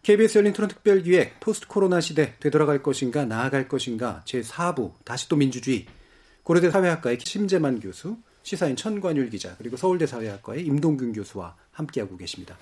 [0.03, 5.84] KBS 열린 토론 특별기획 포스트 코로나 시대 되돌아갈 것인가 나아갈 것인가 제4부 다시 또 민주주의
[6.42, 8.16] 고려대 사회학과의 심재만 교수
[8.51, 12.59] 시사인 천관율 기자 그리고 서울대 사회학과의 임동균 교수와 함께하고 계십니다.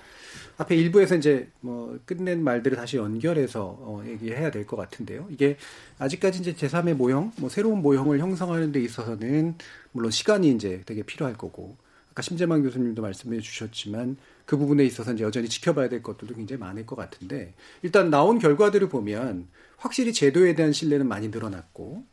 [0.57, 5.25] 앞에 일부에서 이제 뭐 끝낸 말들을 다시 연결해서 어, 얘기해야 될 것 같은데요.
[5.31, 5.57] 이게
[5.97, 9.55] 아직까지 이제 제3의 모형, 뭐 새로운 모형을 형성하는 데 있어서는
[9.91, 11.75] 물론 시간이 이제 되게 필요할 거고
[12.11, 16.85] 아까 심재만 교수님도 말씀해 주셨지만 그 부분에 있어서 이제 여전히 지켜봐야 될 것들도 굉장히 많을
[16.85, 22.03] 것 같은데 일단 나온 결과들을 보면 확실히 제도에 대한 신뢰는 많이 늘어났고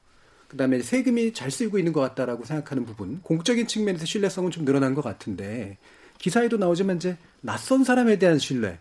[0.48, 5.02] 그다음에 세금이 잘 쓰이고 있는 것 같다라고 생각하는 부분 공적인 측면에서 신뢰성은 좀 늘어난 것
[5.02, 5.78] 같은데
[6.18, 8.78] 기사에도 나오지만 이제 낯선 사람에 대한 신뢰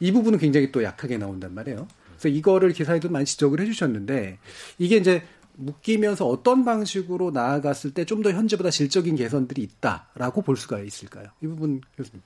[0.00, 1.86] 이 부분은 굉장히 또 약하게 나온단 말이에요.
[2.18, 4.38] 그래서 이거를 기사에도 많이 지적을 해주셨는데
[4.78, 5.22] 이게 이제
[5.54, 11.26] 묶이면서 어떤 방식으로 나아갔을 때 좀 더 현재보다 질적인 개선들이 있다라고 볼 수가 있을까요?
[11.42, 12.22] 이 부분 교수님.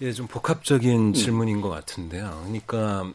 [0.00, 1.12] 예, 좀 복합적인 음.
[1.12, 2.40] 질문인 것 같은데요.
[2.44, 3.12] 그러니까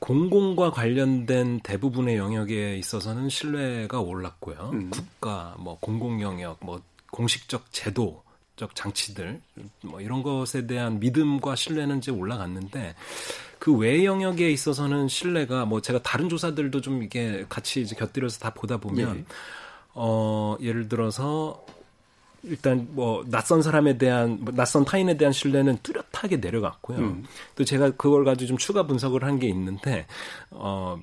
[0.00, 4.70] 공공과 관련된 대부분의 영역에 있어서는 신뢰가 올랐고요.
[4.72, 4.90] 음.
[4.90, 6.80] 국가, 뭐 공공 영역, 뭐
[7.10, 8.22] 공식적 제도,
[8.56, 9.40] 적 장치들
[9.82, 12.94] 뭐 이런 것에 대한 믿음과 신뢰는 이제 올라갔는데
[13.58, 18.50] 그 외 영역에 있어서는 신뢰가 뭐 제가 다른 조사들도 좀 이게 같이 이제 곁들여서 다
[18.50, 19.24] 보다 보면 예.
[19.92, 21.64] 어 예를 들어서
[22.46, 26.98] 일단 뭐 낯선 사람에 대한 뭐 낯선 타인에 대한 신뢰는 뚜렷하게 내려갔고요.
[26.98, 27.24] 음.
[27.56, 30.06] 또 제가 그걸 가지고 좀 추가 분석을 한 게 있는데
[30.50, 30.98] 어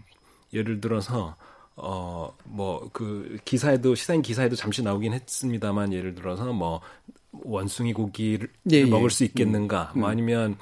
[0.53, 1.35] 예를 들어서
[1.75, 6.81] 어 뭐 그 기사에도 시사인 기사에도 잠시 나오긴 했습니다만 예를 들어서 뭐
[7.31, 8.85] 원숭이 고기를 예, 예.
[8.85, 10.01] 먹을 수 있겠는가 음.
[10.01, 10.55] 뭐 아니면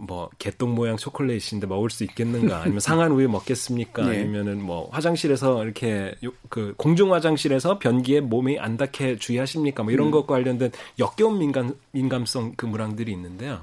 [0.00, 4.20] 뭐 개똥 모양 초콜릿인데 먹을 수 있겠는가 아니면 상한 우유 먹겠습니까 네.
[4.20, 10.08] 아니면은 뭐 화장실에서 이렇게 요, 그 공중 화장실에서 변기에 몸이 안 닿게 주의하십니까 뭐 이런
[10.08, 10.10] 음.
[10.10, 13.62] 것과 관련된 역겨운 민감 민감성 그 문항들이 있는데요.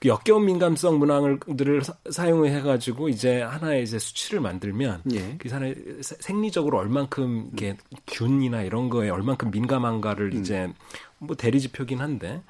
[0.00, 5.36] 그 역겨운 민감성 문항들을 사용을 해가지고 이제 하나의 이제 수치를 만들면 예.
[5.38, 7.76] 그 사람의 생리적으로 얼만큼 이게
[8.06, 10.40] 균이나 이런 거에 얼만큼 민감한가를 음.
[10.40, 10.72] 이제
[11.18, 12.42] 뭐 대리지표긴 한데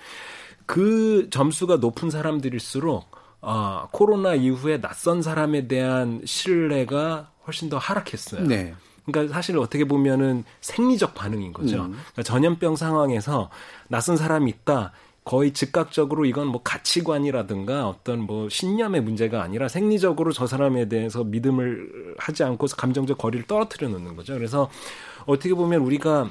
[0.64, 8.46] 그 점수가 높은 사람들일수록 아, 코로나 이후에 낯선 사람에 대한 신뢰가 훨씬 더 하락했어요.
[8.46, 8.74] 네.
[9.04, 11.84] 그러니까 사실 어떻게 보면은 생리적 반응인 거죠.
[11.84, 11.90] 음.
[11.92, 13.50] 그러니까 전염병 상황에서
[13.88, 14.92] 낯선 사람이 있다.
[15.24, 22.14] 거의 즉각적으로 이건 뭐 가치관이라든가 어떤 뭐 신념의 문제가 아니라 생리적으로 저 사람에 대해서 믿음을
[22.18, 24.34] 하지 않고서 감정적 거리를 떨어뜨려 놓는 거죠.
[24.34, 24.70] 그래서
[25.26, 26.30] 어떻게 보면 우리가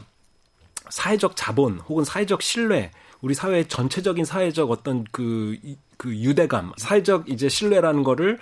[0.90, 2.92] 사회적 자본 혹은 사회적 신뢰
[3.22, 5.58] 우리 사회 전체적인 사회적 어떤 그,
[6.00, 8.40] 그 유대감, 사회적 이제 신뢰라는 거를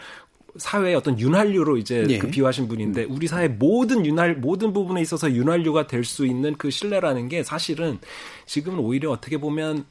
[0.58, 2.20] 사회의 어떤 윤활유로 이제 예.
[2.20, 3.12] 그 비유하신 분인데 음.
[3.12, 7.98] 우리 사회 모든 윤활 모든 부분에 있어서 윤활유가 될 수 있는 그 신뢰라는 게 사실은
[8.46, 9.86] 지금은 오히려 어떻게 보면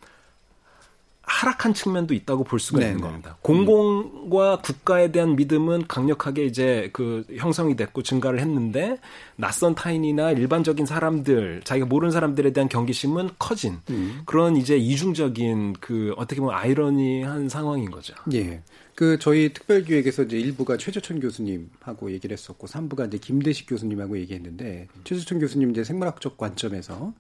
[1.27, 2.93] 하락한 측면도 있다고 볼 수가 네네.
[2.93, 3.37] 있는 겁니다.
[3.43, 8.99] 공공과 국가에 대한 믿음은 강력하게 이제 그 형성이 됐고 증가를 했는데
[9.35, 14.23] 낯선 타인이나 일반적인 사람들, 자기가 모르는 사람들에 대한 경계심은 커진 음.
[14.25, 18.15] 그런 이제 이중적인 그 어떻게 보면 아이러니한 상황인 거죠.
[18.33, 18.63] 예.
[18.95, 24.87] 그 저희 특별 기획에서 이제 일부가 최재천 교수님하고 얘기를 했었고 3부가 이제 김대식 교수님하고 얘기했는데
[25.05, 27.13] 최재천 교수님 이제 생물학적 관점에서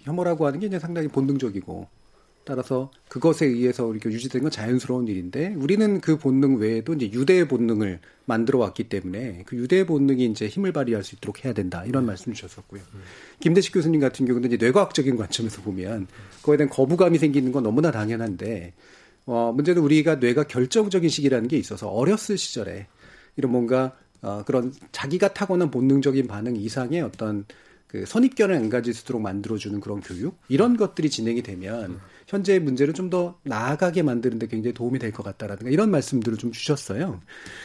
[0.00, 1.86] 혐오라고 하는 게 이제 상당히 본능적이고
[2.44, 8.00] 따라서 그것에 의해서 우리가 유지된 건 자연스러운 일인데 우리는 그 본능 외에도 이제 유대의 본능을
[8.24, 12.32] 만들어 왔기 때문에 그 유대의 본능이 이제 힘을 발휘할 수 있도록 해야 된다 이런 말씀
[12.32, 12.80] 주셨었고요.
[12.94, 13.02] 음.
[13.40, 16.06] 김대식 교수님 같은 경우는 이제 뇌과학적인 관점에서 보면
[16.38, 18.72] 그거에 대한 거부감이 생기는 건 너무나 당연한데
[19.26, 22.86] 어 문제는 우리가 뇌가 결정적인 시기라는 게 있어서 어렸을 시절에
[23.36, 27.44] 이런 뭔가 어 그런 자기가 타고난 본능적인 반응 이상의 어떤
[27.90, 32.94] 그 선입견을 안 가질 수 있도록 만들어주는 그런 교육 이런 것들이 진행이 되면 현재의 문제를
[32.94, 37.20] 좀 더 나아가게 만드는데 굉장히 도움이 될 것 같다라든가 이런 말씀들을 좀 주셨어요.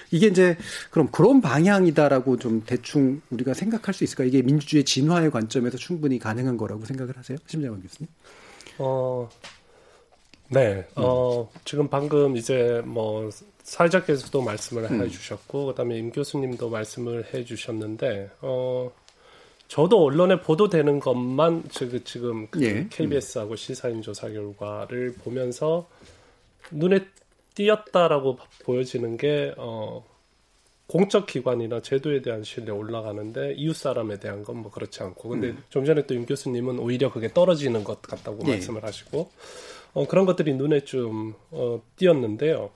[0.09, 0.57] 이게 이제
[0.89, 4.23] 그럼 그런 방향이다라고 좀 대충 우리가 생각할 수 있을까?
[4.23, 8.09] 이게 민주주의 진화의 관점에서 충분히 가능한 거라고 생각을 하세요, 심장원 교수님?
[8.79, 9.29] 어,
[10.49, 10.77] 네.
[10.77, 11.03] 음.
[11.03, 13.29] 어, 지금 방금 이제 뭐
[13.61, 15.03] 사회자께서도 말씀을 음.
[15.03, 18.91] 해주셨고 그다음에 임 교수님도 말씀을 해주셨는데 어.
[19.67, 21.63] 저도 언론에 보도되는 것만
[22.03, 22.87] 지금 그 예.
[22.89, 25.87] KBS하고 시사인 조사 결과를 보면서
[26.71, 27.05] 눈에
[27.55, 30.05] 띄었다라고 보여지는 게 어,
[30.87, 35.63] 공적 기관이나 제도에 대한 신뢰 올라가는데 이웃 사람에 대한 건 뭐 그렇지 않고 근데 음.
[35.69, 38.51] 좀 전에 또임 교수님은 오히려 그게 떨어지는 것 같다고 예.
[38.51, 39.31] 말씀을 하시고
[39.93, 42.69] 어, 그런 것들이 눈에 좀 어, 띄었는데요.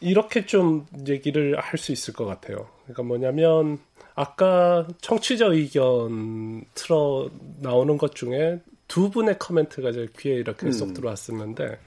[0.00, 2.68] 이렇게 좀 얘기를 할 수 있을 것 같아요.
[2.84, 3.78] 그러니까 뭐냐면
[4.16, 10.94] 아까 청취자 의견 틀어 나오는 것 중에 두 분의 커멘트가 제 귀에 이렇게 쏙 음.
[10.94, 11.78] 들어왔었는데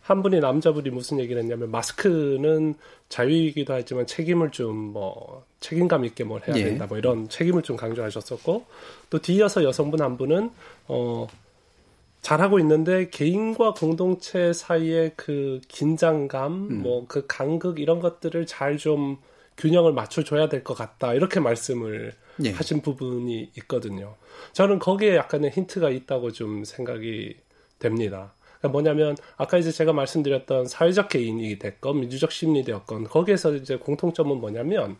[0.00, 2.74] 한 분이 남자분이 무슨 얘기를 했냐면 마스크는
[3.08, 6.64] 자유이기도 하지만 책임을 좀 뭐 책임감 있게 뭘 해야 예.
[6.64, 8.64] 된다 뭐 이런 책임을 좀 강조하셨었고
[9.10, 10.50] 또 뒤이어서 여성분 한 분은
[10.88, 11.26] 어
[12.22, 16.82] 잘하고 있는데 개인과 공동체 사이의 그 긴장감 음.
[16.82, 19.18] 뭐그 간극 이런 것들을 잘좀
[19.56, 22.12] 균형을 맞춰줘야 될 것 같다 이렇게 말씀을
[22.44, 22.50] 예.
[22.50, 24.14] 하신 부분이 있거든요.
[24.52, 27.36] 저는 거기에 약간의 힌트가 있다고 좀 생각이
[27.78, 28.32] 됩니다.
[28.58, 34.38] 그러니까 뭐냐면 아까 이제 제가 말씀드렸던 사회적 개인이 됐건 민주적 심리 되었건 거기에서 이제 공통점은
[34.38, 34.96] 뭐냐면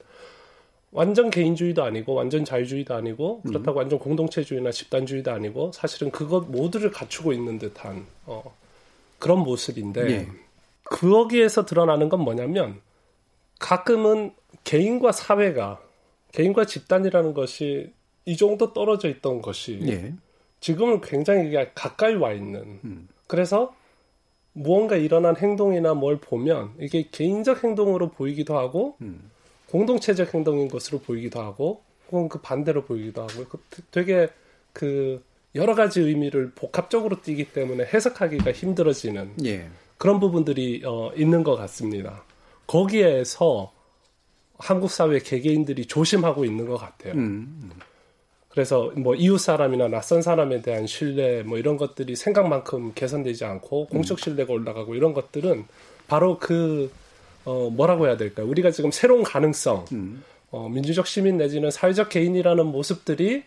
[0.93, 3.79] 완전 개인주의도 아니고 완전 자유주의도 아니고 그렇다고 음.
[3.79, 8.55] 완전 공동체주의나 집단주의도 아니고 사실은 그것 모두를 갖추고 있는 듯한 어,
[9.19, 10.29] 그런 모습인데 예.
[10.85, 12.81] 거기에서 드러나는 건 뭐냐면
[13.59, 14.33] 가끔은
[14.67, 15.81] 개인과 사회가
[16.33, 17.93] 개인과 집단이라는 것이
[18.27, 20.13] 이 정도 떨어져 있던 것이 예.
[20.61, 23.09] 지금은 굉장히 가까이 와 있는 음.
[23.29, 23.75] 그래서
[24.53, 29.31] 무언가 일어난 행동이나 뭘 보면 이게 개인적 행동으로 보이기도 하고 음.
[29.71, 33.59] 공동체적 행동인 것으로 보이기도 하고 혹은 그 반대로 보이기도 하고 그
[33.93, 34.29] 되게
[34.73, 35.23] 그
[35.55, 39.69] 여러 가지 의미를 복합적으로 띠기 때문에 해석하기가 힘들어지는 예.
[39.97, 42.25] 그런 부분들이 어, 있는 것 같습니다.
[42.67, 43.76] 거기에서
[44.59, 47.15] 한국 사회 개개인들이 조심하고 있는 것 같아요.
[47.15, 47.19] 음.
[47.19, 47.71] 음.
[48.49, 54.19] 그래서 뭐 이웃 사람이나 낯선 사람에 대한 신뢰 뭐 이런 것들이 생각만큼 개선되지 않고 공적
[54.19, 55.67] 신뢰가 올라가고 이런 것들은
[56.09, 56.91] 바로 그
[57.45, 58.47] 어, 뭐라고 해야 될까요?
[58.49, 60.25] 우리가 지금 새로운 가능성, 음.
[60.51, 63.45] 어, 민주적 시민 내지는 사회적 개인이라는 모습들이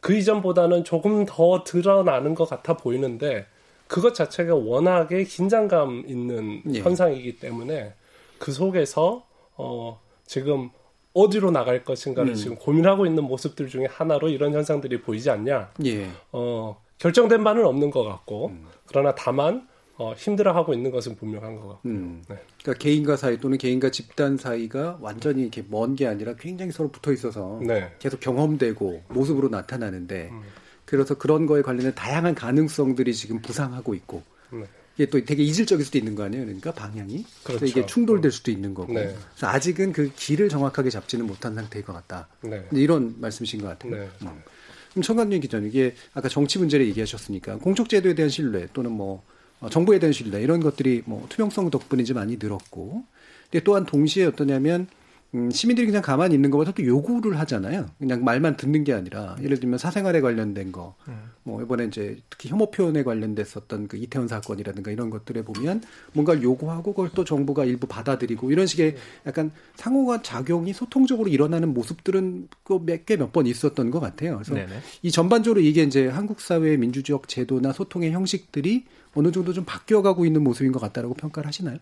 [0.00, 3.46] 그 이전보다는 조금 더 드러나는 것 같아 보이는데
[3.88, 6.80] 그것 자체가 워낙에 긴장감 있는 예.
[6.80, 7.94] 현상이기 때문에
[8.38, 9.26] 그 속에서
[9.56, 10.00] 어,
[10.34, 10.70] 지금
[11.12, 12.34] 어디로 나갈 것인가를 음.
[12.34, 15.70] 지금 고민하고 있는 모습들 중에 하나로 이런 현상들이 보이지 않냐.
[15.84, 16.08] 예.
[16.32, 18.66] 어, 결정된 바는 없는 것 같고, 음.
[18.86, 21.88] 그러나 다만, 어, 힘들어하고 있는 것은 분명한 것 같고.
[21.88, 22.24] 음.
[22.28, 22.36] 네.
[22.60, 27.12] 그러니까 개인과 사이 또는 개인과 집단 사이가 완전히 이렇게 먼 게 아니라 굉장히 서로 붙어
[27.12, 27.92] 있어서 네.
[28.00, 30.42] 계속 경험되고 모습으로 나타나는데, 음.
[30.84, 34.64] 그래서 그런 거에 관련된 다양한 가능성들이 지금 부상하고 있고, 네.
[34.96, 36.44] 이게 또 되게 이질적일 수도 있는 거 아니에요?
[36.44, 37.24] 그러니까 방향이.
[37.42, 37.66] 그렇죠.
[37.66, 38.92] 이게 충돌될 수도 있는 거고.
[38.92, 39.14] 네.
[39.30, 42.28] 그래서 아직은 그 길을 정확하게 잡지는 못한 상태일 것 같다.
[42.42, 42.64] 네.
[42.72, 43.92] 이런 말씀이신 것 같아요.
[43.92, 44.08] 네.
[44.22, 44.42] 음.
[44.90, 49.24] 그럼 청관님 기자님, 이게 아까 정치 문제를 얘기하셨으니까 공적제도에 대한 신뢰 또는 뭐
[49.60, 53.04] 어, 정부에 대한 신뢰 이런 것들이 뭐 투명성 덕분인지 많이 늘었고,
[53.50, 54.86] 근데 또한 동시에 어떠냐면
[55.34, 57.86] 음, 시민들이 그냥 가만히 있는 것보다 또 요구를 하잖아요.
[57.98, 61.30] 그냥 말만 듣는 게 아니라 예를 들면 사생활에 관련된 거, 음.
[61.42, 65.82] 뭐 이번에 이제 특히 혐오 표현에 관련됐었던 그 이태원 사건이라든가 이런 것들에 보면
[66.12, 72.48] 뭔가를 요구하고 그걸 또 정부가 일부 받아들이고 이런 식의 약간 상호가 작용이 소통적으로 일어나는 모습들은
[72.62, 74.34] 그몇개 몇 번 있었던 것 같아요.
[74.36, 74.72] 그래서 네네.
[75.02, 80.44] 이 전반적으로 이게 이제 한국 사회의 민주주의 제도나 소통의 형식들이 어느 정도 좀 바뀌어가고 있는
[80.44, 81.78] 모습인 것 같다라고 평가를 하시나요?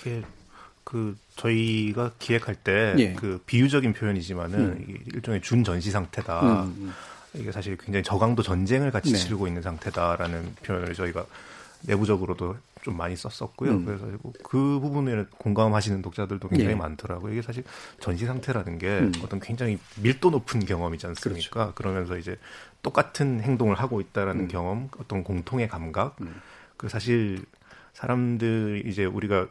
[0.00, 0.22] 이게
[0.84, 3.12] 그 저희가 기획할 때그 예.
[3.14, 4.98] 그 비유적인 표현이지만은 음.
[5.14, 6.40] 일종의 준 전시 상태다.
[6.42, 6.92] 음, 음.
[7.34, 9.18] 이게 사실 굉장히 저강도 전쟁을 같이 네.
[9.18, 11.24] 치르고 있는 상태다라는 표현을 저희가
[11.82, 13.70] 내부적으로도 좀 많이 썼었고요.
[13.70, 13.84] 음.
[13.84, 14.06] 그래서
[14.42, 16.74] 그 부분에 공감하시는 독자들도 굉장히 예.
[16.74, 17.32] 많더라고요.
[17.32, 17.62] 이게 사실
[18.00, 19.12] 전시 상태라는 게 음.
[19.22, 21.50] 어떤 굉장히 밀도 높은 경험이지 않습니까?
[21.50, 21.74] 그렇죠.
[21.74, 22.36] 그러면서 이제
[22.82, 24.48] 똑같은 행동을 하고 있다라는 음.
[24.48, 26.16] 경험, 어떤 공통의 감각.
[26.76, 27.44] 그 사실
[27.92, 29.48] 사람들 이제 우리가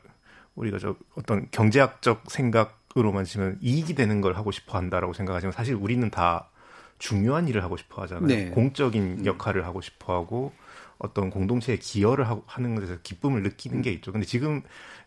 [0.60, 6.10] 우리가 저 어떤 경제학적 생각으로만 치면 이익이 되는 걸 하고 싶어 한다라고 생각하지만 사실 우리는
[6.10, 6.50] 다
[6.98, 8.28] 중요한 일을 하고 싶어 하잖아요.
[8.28, 8.50] 네.
[8.50, 9.26] 공적인 음.
[9.26, 10.52] 역할을 하고 싶어 하고
[10.98, 14.12] 어떤 공동체에 기여를 하고 하는 것에서 기쁨을 느끼는 게 있죠.
[14.12, 14.62] 근데 지금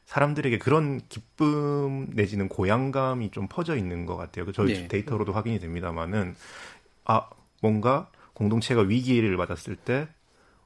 [0.06, 4.46] 사람들에게 그런 기쁨 내지는 고향감이 좀 퍼져 있는 것 같아요.
[4.46, 4.88] 그 저희 네.
[4.88, 6.34] 데이터로도 확인이 됩니다만은
[7.04, 7.28] 아
[7.60, 10.08] 뭔가 공동체가 위기를 맞았을 때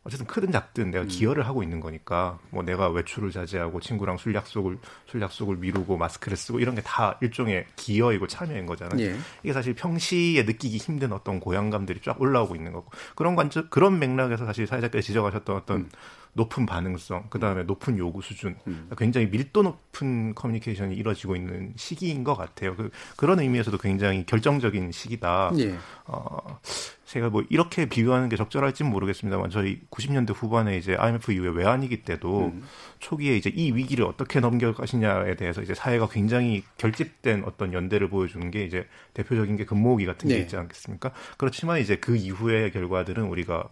[0.07, 1.09] 어쨌든 크든 작든 내가 음.
[1.09, 6.37] 기여를 하고 있는 거니까 뭐 내가 외출을 자제하고 친구랑 술 약속을 술 약속을 미루고 마스크를
[6.39, 9.01] 쓰고 이런 게 다 일종의 기여이고 참여인 거잖아요.
[9.01, 9.17] 예.
[9.43, 14.47] 이게 사실 평시에 느끼기 힘든 어떤 고향감들이 쫙 올라오고 있는 거고 그런 관점 그런 맥락에서
[14.47, 15.89] 사실 사회자께서 지적하셨던 어떤 음.
[16.37, 18.91] 높은 반응성, 그 다음에 높은 요구 수준, 음.
[18.99, 22.77] 굉장히 밀도 높은 커뮤니케이션이 이루어지고 있는 시기인 것 같아요.
[22.77, 25.51] 그, 그런 의미에서도 굉장히 결정적인 시기다.
[25.59, 25.75] 예.
[26.05, 26.61] 어,
[27.07, 32.49] 제가 뭐 이렇게 비유하는 게 적절할지는 모르겠습니다만 저희 90년대 후반에 이제 IMF 이후에 외환위기 때도
[32.49, 32.63] 음.
[32.99, 38.51] 초기에 이제 이 위기를 어떻게 넘겨갈 것이냐에 대해서 이제 사회가 굉장히 결집된 어떤 연대를 보여주는
[38.51, 40.43] 게 이제 대표적인 게 금모으기 같은 게 네.
[40.43, 41.13] 있지 않겠습니까?
[41.39, 43.71] 그렇지만 이제 그 이후의 결과들은 우리가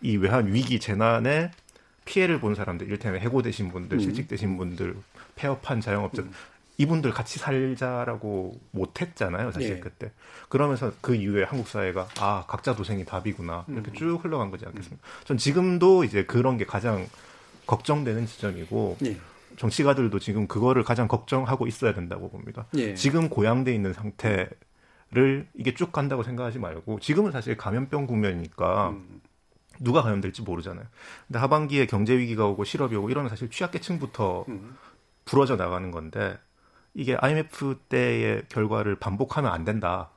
[0.00, 1.50] 이 외환 위기 재난에
[2.04, 4.00] 피해를 본 사람들, 이를테면 해고되신 분들, 음.
[4.00, 4.96] 실직되신 분들,
[5.36, 6.32] 폐업한 자영업자 음.
[6.80, 9.80] 이분들 같이 살자라고 못했잖아요, 사실 예.
[9.80, 10.10] 그때.
[10.48, 13.94] 그러면서 그 이후에 한국 사회가 아 각자 도생이 답이구나 이렇게 음.
[13.94, 15.06] 쭉 흘러간 거지 않겠습니까?
[15.06, 15.24] 음.
[15.24, 17.06] 전 지금도 이제 그런 게 가장
[17.66, 19.18] 걱정되는 지점이고 예.
[19.58, 22.64] 정치가들도 지금 그거를 가장 걱정하고 있어야 된다고 봅니다.
[22.76, 22.94] 예.
[22.94, 24.48] 지금 고양돼 있는 상태를
[25.54, 29.20] 이게 쭉 간다고 생각하지 말고 지금은 사실 감염병 국면이니까 음.
[29.80, 30.86] 누가 감염될지 모르잖아요.
[31.26, 34.76] 근데 하반기에 경제 위기가 오고 실업이 오고 이러면 사실 취약계층부터 음.
[35.24, 36.38] 부러져 나가는 건데
[36.94, 40.10] 이게 IMF 때의 결과를 반복하면 안 된다.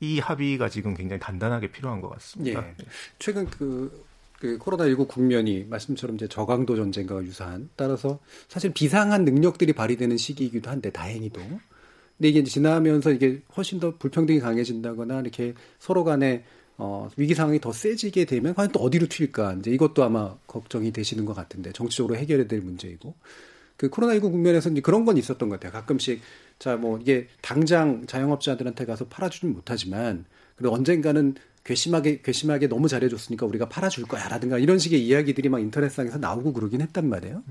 [0.00, 2.66] 이 합의가 지금 굉장히 단단하게 필요한 것 같습니다.
[2.66, 2.74] 예.
[3.18, 4.04] 최근 그,
[4.38, 8.18] 그 코로나19 국면이 말씀처럼 이제 저강도 전쟁과 유사한 따라서
[8.48, 15.20] 사실 비상한 능력들이 발휘되는 시기이기도 한데 다행히도 근데 이게 지나면서 이게 훨씬 더 불평등이 강해진다거나
[15.20, 16.44] 이렇게 서로 간에
[16.80, 21.24] 어, 위기 상황이 더 세지게 되면 과연 또 어디로 튈까 이제 이것도 아마 걱정이 되시는
[21.26, 23.14] 것 같은데 정치적으로 해결해야 될 문제이고
[23.76, 25.72] 그 코로나19 국면에서 이제 그런 건 있었던 것 같아요.
[25.72, 26.20] 가끔씩
[26.58, 30.24] 자 뭐 이게 당장 자영업자들한테 가서 팔아주진 못하지만
[30.56, 36.52] 그리고 언젠가는 괘씸하게 괘씸하게 너무 잘해줬으니까 우리가 팔아줄 거야라든가 이런 식의 이야기들이 막 인터넷상에서 나오고
[36.52, 37.42] 그러긴 했단 말이에요.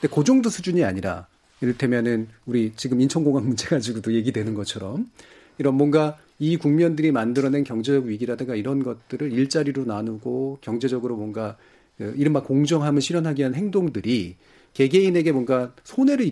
[0.00, 1.26] 근데 그 정도 수준이 아니라
[1.60, 5.10] 이를테면은 우리 지금 인천공항 문제 가지고도 얘기되는 것처럼
[5.58, 11.56] 이런 뭔가 이 국면들이 만들어낸 경제적 위기라든가 이런 것들을 일자리로 나누고 경제적으로 뭔가
[11.96, 14.36] 그 이른바 공정함을 실현하기 위한 행동들이
[14.74, 16.30] 개개인에게 뭔가 손해를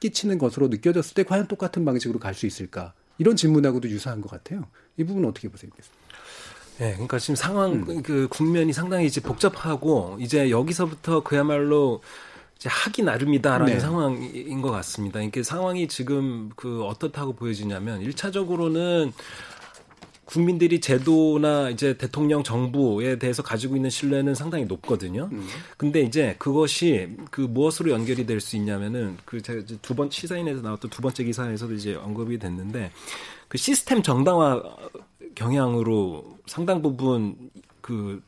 [0.00, 2.94] 끼치는 것으로 느껴졌을 때 과연 똑같은 방식으로 갈 수 있을까?
[3.18, 4.66] 이런 질문하고도 유사한 것 같아요.
[4.96, 5.70] 이 부분은 어떻게 보세요?
[6.78, 8.02] 네, 그러니까 지금 상황 음.
[8.02, 12.00] 그 국면이 상당히 이제 복잡하고 이제 여기서부터 그야말로
[12.68, 13.80] 하기 나름이다라는 네.
[13.80, 15.20] 상황인 것 같습니다.
[15.20, 19.12] 이게 상황이 지금 그 어떻다고 보여지냐면 일차적으로는
[20.24, 25.28] 국민들이 제도나 이제 대통령 정부에 대해서 가지고 있는 신뢰는 상당히 높거든요.
[25.30, 25.46] 음.
[25.76, 30.90] 근데 이제 그것이 그 무엇으로 연결이 될 수 있냐면은 그 제가 두 번 시사인에서 나왔던
[30.90, 32.90] 두 번째 기사에서도 이제 언급이 됐는데
[33.48, 34.62] 그 시스템 정당화
[35.34, 37.50] 경향으로 상당 부분
[37.80, 38.22] 그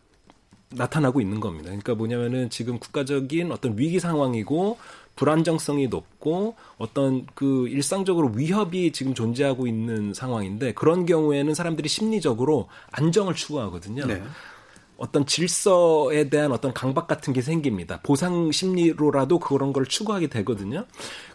[0.71, 1.67] 나타나고 있는 겁니다.
[1.67, 4.79] 그러니까 뭐냐면은 지금 국가적인 어떤 위기 상황이고
[5.14, 13.35] 불안정성이 높고 어떤 그 일상적으로 위협이 지금 존재하고 있는 상황인데 그런 경우에는 사람들이 심리적으로 안정을
[13.35, 14.07] 추구하거든요.
[14.07, 14.23] 네.
[14.99, 18.01] 어떤 질서에 대한 어떤 강박 같은 게 생깁니다.
[18.03, 20.87] 보상 심리로라도 그런 걸 추구하게 되거든요.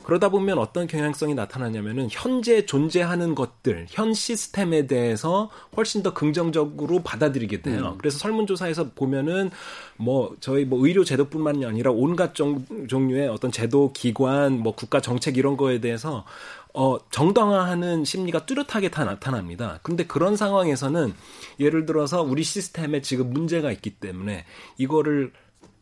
[0.03, 7.61] 그러다 보면 어떤 경향성이 나타나냐면은 현재 존재하는 것들, 현 시스템에 대해서 훨씬 더 긍정적으로 받아들이게
[7.61, 7.91] 돼요.
[7.93, 7.97] 음.
[7.97, 9.51] 그래서 설문조사에서 보면은
[9.97, 15.37] 뭐 저희 뭐 의료 제도뿐만이 아니라 온갖 종, 종류의 어떤 제도, 기관, 뭐 국가 정책
[15.37, 16.25] 이런 거에 대해서
[16.73, 19.79] 어, 정당화하는 심리가 뚜렷하게 다 나타납니다.
[19.83, 21.13] 근데 그런 상황에서는
[21.59, 24.45] 예를 들어서 우리 시스템에 지금 문제가 있기 때문에
[24.77, 25.33] 이거를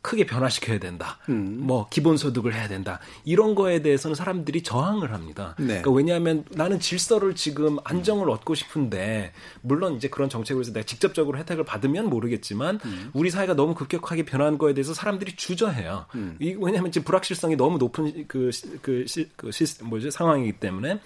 [0.02, 1.18] 크게 변화시켜야 된다.
[1.28, 1.58] 음.
[1.60, 3.00] 뭐 기본소득을 해야 된다.
[3.24, 5.54] 이런 거에 대해서는 사람들이 저항을 합니다.
[5.58, 5.66] 네.
[5.66, 8.32] 그러니까 왜냐하면 나는 질서를 지금 안정을 음.
[8.32, 13.10] 얻고 싶은데 물론 이제 그런 정책을 해서 내가 직접적으로 혜택을 받으면 모르겠지만 음.
[13.12, 16.06] 우리 사회가 너무 급격하게 변한 거에 대해서 사람들이 주저해요.
[16.14, 16.36] 음.
[16.40, 21.00] 이, 왜냐하면 지금 불확실성이 너무 높은 그, 그, 시, 그 시스템 뭐지 상황이기 때문에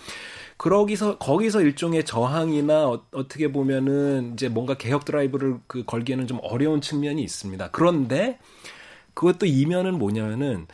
[0.56, 6.80] 그러기서 거기서 일종의 저항이나 어, 떻게 보면은 이제 뭔가 개혁 드라이브를 그 걸기에는 좀 어려운
[6.80, 7.70] 측면이 있습니다.
[7.72, 8.38] 그런데
[9.14, 10.66] 그것도 이면은 뭐냐면은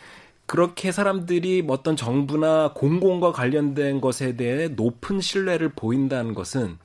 [0.46, 6.78] 그렇게 사람들이 뭐 어떤 정부나 공공과 관련된 것에 대해 높은 신뢰를 보인다는 것은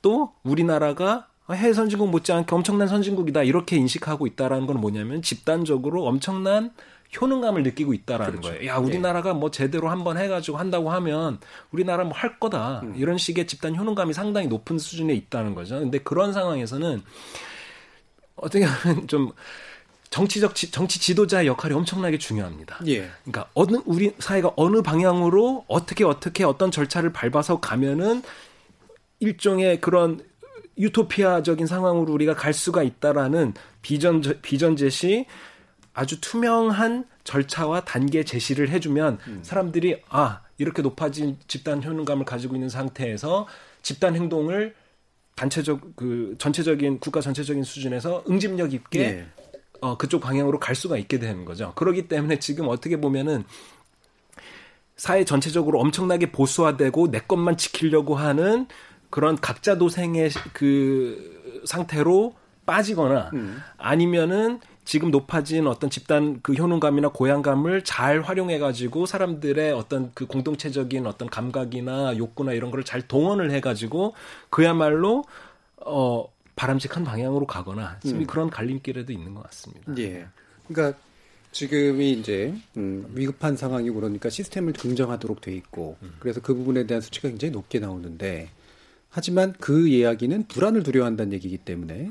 [0.00, 6.70] 또 우리나라가 해외 선진국 못지않게 엄청난 선진국이다 이렇게 인식하고 있다라는 건 뭐냐면 집단적으로 엄청난
[7.20, 8.50] 효능감을 느끼고 있다라는 그렇죠.
[8.50, 8.70] 거예요.
[8.70, 11.40] 야, 우리나라가 뭐 제대로 한번 해가지고 한다고 하면
[11.72, 12.80] 우리나라 뭐 할 거다.
[12.84, 12.94] 음.
[12.96, 15.80] 이런 식의 집단 효능감이 상당히 높은 수준에 있다는 거죠.
[15.80, 17.02] 근데 그런 상황에서는
[18.36, 19.32] 어떻게 하면 좀
[20.10, 22.80] 정치적 지, 정치 지도자의 역할이 엄청나게 중요합니다.
[22.88, 23.08] 예.
[23.22, 28.22] 그러니까 어느 우리 사회가 어느 방향으로 어떻게 어떻게 어떤 절차를 밟아서 가면은
[29.20, 30.20] 일종의 그런
[30.76, 35.26] 유토피아적인 상황으로 우리가 갈 수가 있다라는 비전 비전 제시
[35.92, 39.40] 아주 투명한 절차와 단계 제시를 해주면 음.
[39.42, 43.46] 사람들이 아 이렇게 높아진 집단 효능감을 가지고 있는 상태에서
[43.82, 44.74] 집단 행동을
[45.36, 49.26] 단체적 그 전체적인 국가 전체적인 수준에서 응집력 있게 예.
[49.80, 51.72] 어, 그쪽 방향으로 갈 수가 있게 되는 거죠.
[51.74, 53.44] 그렇기 때문에 지금 어떻게 보면은
[54.96, 58.66] 사회 전체적으로 엄청나게 보수화되고 내 것만 지키려고 하는
[59.08, 62.34] 그런 각자 도생의 그 상태로
[62.66, 63.62] 빠지거나 음.
[63.78, 71.06] 아니면은 지금 높아진 어떤 집단 그 효능감이나 고향감을 잘 활용해 가지고 사람들의 어떤 그 공동체적인
[71.06, 74.14] 어떤 감각이나 욕구나 이런 거를 잘 동원을 해 가지고
[74.50, 75.24] 그야말로
[75.76, 76.26] 어
[76.60, 78.26] 바람직한 방향으로 가거나 지금 음.
[78.26, 79.96] 그런 갈림길에도 있는 것 같습니다.
[79.96, 80.26] 예.
[80.68, 80.98] 그러니까
[81.52, 86.12] 지금이 이제 음, 위급한 상황이고 그러니까 시스템을 긍정하도록 돼 있고 음.
[86.18, 88.50] 그래서 그 부분에 대한 수치가 굉장히 높게 나오는데
[89.08, 92.10] 하지만 그 이야기는 불안을 두려워한다는 얘기이기 때문에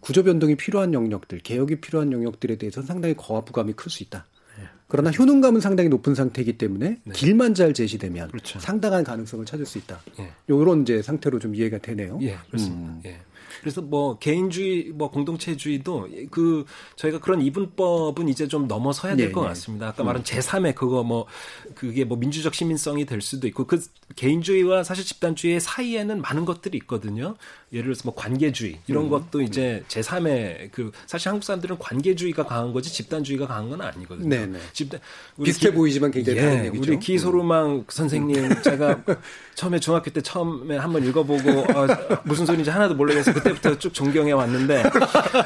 [0.00, 4.26] 구조 변동이 필요한 영역들, 개혁이 필요한 영역들에 대해서는 상당히 거부감이 클 수 있다.
[4.88, 7.12] 그러나 효능감은 상당히 높은 상태이기 때문에 네.
[7.12, 8.60] 길만 잘 제시되면 그렇죠.
[8.60, 10.00] 상당한 가능성을 찾을 수 있다.
[10.20, 10.30] 예.
[10.48, 12.18] 요런 이제 상태로 좀 이해가 되네요.
[12.22, 12.92] 예, 그렇습니다.
[12.92, 13.00] 음.
[13.06, 13.20] 예.
[13.66, 16.64] 그래서 뭐 개인주의, 뭐 공동체주의도 그
[16.94, 19.48] 저희가 그런 이분법은 이제 좀 넘어서야 될것 네, 네.
[19.48, 19.88] 같습니다.
[19.88, 21.26] 아까 말한 제3의 그거 뭐
[21.74, 27.34] 그게 뭐 민주적 시민성이 될 수도 있고 그 개인주의와 사실 집단주의 사이에는 많은 것들이 있거든요.
[27.72, 29.10] 예를 들어서 뭐 관계주의 이런 음.
[29.10, 34.28] 것도 이제 제3의 그 사실 한국 사람들은 관계주의가 강한 거지 집단주의가 강한 건 아니거든요.
[34.28, 34.46] 네네.
[34.46, 34.58] 네.
[34.72, 35.00] 집단
[35.42, 36.92] 비슷해 기, 보이지만 굉장히 예, 다른 얘기죠.
[36.92, 37.84] 우리 기소루망 음.
[37.88, 39.02] 선생님 제가
[39.56, 41.86] 처음에 중학교 때 처음에 한번 읽어보고 어,
[42.24, 44.84] 무슨 소리인지 하나도 모르겠어 그때부터 쭉 존경해 왔는데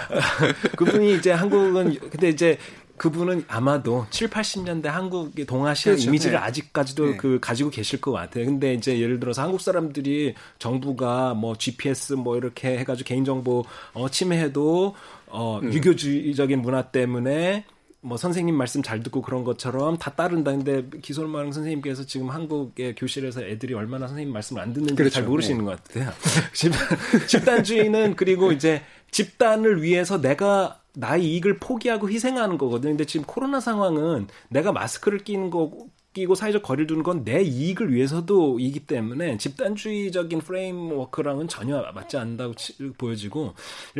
[0.76, 2.58] 그분이 이제 한국은 근데 이제
[3.00, 6.10] 그분은 아마도 7, 80년대 한국의 동아시아 그렇죠.
[6.10, 6.44] 이미지를 네.
[6.44, 7.16] 아직까지도 네.
[7.16, 8.44] 그 가지고 계실 것 같아요.
[8.44, 14.94] 근데 이제 예를 들어서 한국 사람들이 정부가 뭐 GPS 뭐 이렇게 해가지고 개인정보 어, 침해해도
[15.28, 15.72] 어, 음.
[15.72, 17.64] 유교주의적인 문화 때문에
[18.02, 20.50] 뭐 선생님 말씀 잘 듣고 그런 것처럼 다 따른다.
[20.50, 25.14] 근데 기솔마랑 선생님께서 지금 한국의 교실에서 애들이 얼마나 선생님 말씀을 안 듣는지 그렇죠.
[25.14, 25.70] 잘 모르시는 네.
[25.70, 26.12] 것 같아요.
[27.26, 32.92] 집단주의는 그리고 이제 집단을 위해서 내가 나의 이익을 포기하고 희생하는 거거든요.
[32.92, 35.70] 근데 지금 코로나 상황은 내가 마스크를 끼는 거
[36.12, 42.54] 끼고 사회적 거리를 두는 건 내 이익을 위해서도이기 때문에 집단주의적인 프레임워크랑은 전혀 맞지 않는다고
[42.98, 43.54] 보여지고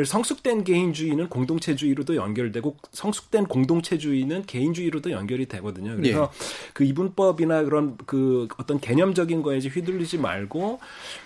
[0.05, 5.95] 성숙된 개인주의는 공동체주의로도 연결되고 성숙된 공동체주의는 개인주의로도 연결이 되거든요.
[5.95, 6.73] 그래서 예.
[6.73, 10.81] 그 이분법이나 그런 그 어떤 개념적인 거에 휘둘리지 말고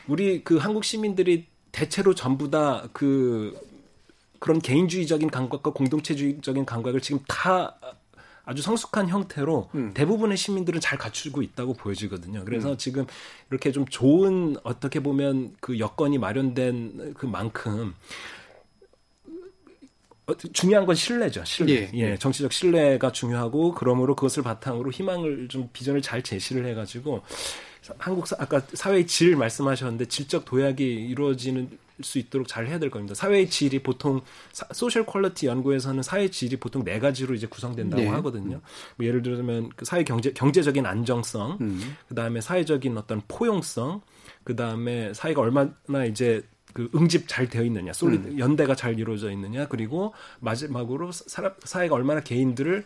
[0.07, 3.59] 우리 그 한국 시민들이 대체로 전부 다 그
[4.45, 7.79] 그런 개인주의적인 감각과 공동체주의적인 감각을 지금 다
[8.45, 9.95] 아주 성숙한 형태로 음.
[9.95, 12.45] 대부분의 시민들은 잘 갖추고 있다고 보여지거든요.
[12.45, 12.77] 그래서 음.
[12.77, 13.07] 지금
[13.51, 17.95] 이렇게 좀 좋은 어떻게 보면 그 여건이 마련된 그만큼
[20.27, 21.43] 어, 중요한 건 신뢰죠.
[21.47, 21.73] 신뢰.
[21.73, 22.11] 예, 예.
[22.11, 27.23] 예, 정치적 신뢰가 중요하고 그러므로 그것을 바탕으로 희망을 좀 비전을 잘 제시를 해 가지고
[27.97, 33.15] 한국 사, 아까 사회의 질 말씀하셨는데 질적 도약이 이루어지는 수 있도록 잘 해야 될 겁니다.
[33.15, 34.21] 사회의 질이 보통
[34.53, 38.09] 사, social quality 연구에서는 사회 질이 보통 네 가지로 이제 구성된다고 네.
[38.09, 38.61] 하거든요.
[38.97, 41.97] 뭐 예를 들면 그 사회 경제 경제적인 안정성, 음.
[42.09, 44.01] 그다음에 사회적인 어떤 포용성,
[44.43, 46.43] 그다음에 사회가 얼마나 이제
[46.73, 48.39] 그 응집 잘 되어 있느냐, soli 음.
[48.39, 52.85] 연대가 잘 이루어져 있느냐, 그리고 마지막으로 사, 사회가 얼마나 개인들을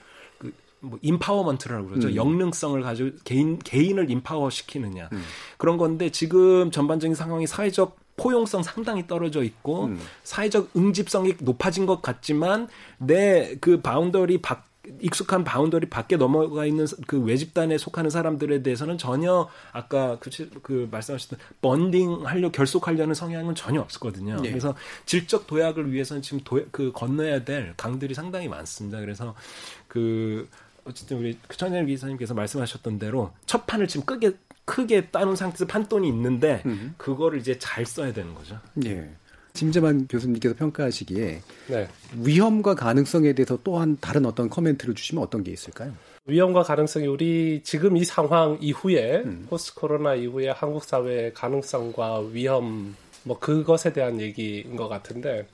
[0.81, 2.09] 뭐 empowerment라고 그러죠.
[2.09, 2.15] 음.
[2.14, 5.23] 역능성을 가지고 개인 개인을 인파워 시키느냐 음.
[5.57, 10.01] 그런 건데 지금 전반적인 상황이 사회적 포용성 상당히 떨어져 있고 음.
[10.25, 14.66] 사회적 응집성이 높아진 것 같지만 내 그 boundary 밖
[15.01, 20.31] 익숙한 boundary 밖에 넘어가 있는 그 외집단에 속하는 사람들에 대해서는 전혀 아까 그,
[20.62, 24.41] 그 말씀하셨던 bonding 하려 결속하려는 성향은 전혀 없었거든요.
[24.41, 24.49] 네.
[24.49, 28.99] 그래서 질적 도약을 위해서는 지금 도, 그 건너야 될 강들이 상당히 많습니다.
[29.01, 29.35] 그래서
[29.89, 30.49] 그
[30.85, 34.33] 어쨌든 우리 천일 기사님께서 말씀하셨던 대로 첫 판을 지금 크게
[34.69, 36.95] 크게 따놓은 상태에서 판돈이 있는데 음.
[36.99, 38.61] 그거를 이제 잘 써야 되는 거죠.
[38.85, 39.09] 예.
[39.55, 41.89] 김재만 교수님께서 평가하시기에 네.
[42.21, 45.95] 위험과 가능성에 대해서 또한 다른 어떤 커멘트를 주시면 어떤 게 있을까요?
[46.27, 49.47] 위험과 가능성이 우리 지금 이 상황 이후에 음.
[49.49, 52.95] 포스트 코로나 이후에 한국 사회의 가능성과 위험
[53.25, 55.49] 뭐 그것에 대한 얘기인 것 같은데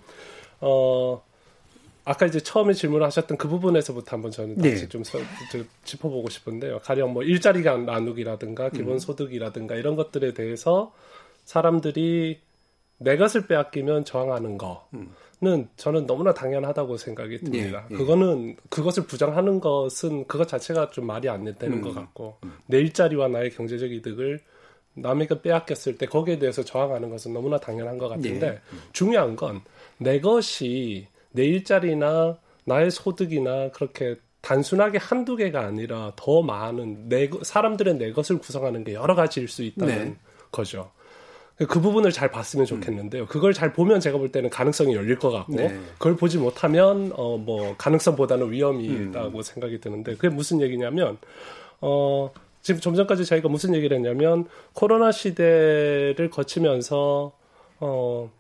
[0.61, 1.23] 어
[2.05, 4.89] 아까 이제 처음에 질문하셨던 그 부분에서부터 한번 저는 다시 네.
[4.89, 5.19] 좀 서,
[5.85, 6.81] 짚어보고 싶은데요.
[6.81, 9.79] 가령 뭐 일자리가 나누기라든가 기본 소득이라든가 음.
[9.79, 10.93] 이런 것들에 대해서
[11.45, 12.41] 사람들이
[12.99, 14.85] 내 것을 빼앗기면 저항하는 거는
[15.43, 15.69] 음.
[15.77, 17.87] 저는 너무나 당연하다고 생각이 듭니다.
[17.89, 17.97] 네, 네.
[17.97, 21.83] 그거는 그것을 부정하는 것은 그것 자체가 좀 말이 안 되는 음.
[21.83, 22.53] 것 같고 음.
[22.67, 24.41] 내 일자리와 나의 경제적 이득을
[24.97, 28.61] 남에게 빼앗겼을 때 거기에 대해서 저항하는 것은 너무나 당연한 것 같은데 네.
[28.93, 29.63] 중요한 건
[29.99, 37.95] 내 것이 내 일자리나 나의 소득이나 그렇게 단순하게 한두 개가 아니라 더 많은 내 사람들의
[37.95, 40.17] 내 것을 구성하는 게 여러 가지일 수 있다는 네.
[40.53, 40.91] 거죠.
[41.57, 43.27] 그 부분을 잘 봤으면 좋겠는데요.
[43.27, 45.69] 그걸 잘 보면 제가 볼 때는 가능성이 열릴 것 같고 네.
[45.95, 49.09] 그걸 보지 못하면 어 뭐 가능성보다는 위험이 음.
[49.11, 51.19] 있다고 생각이 드는데 그게 무슨 얘기냐면
[51.81, 52.31] 어
[52.63, 57.33] 지금 좀 전까지 저희가 무슨 얘기를 했냐면 코로나 시대를 거치면서
[57.81, 58.31] 어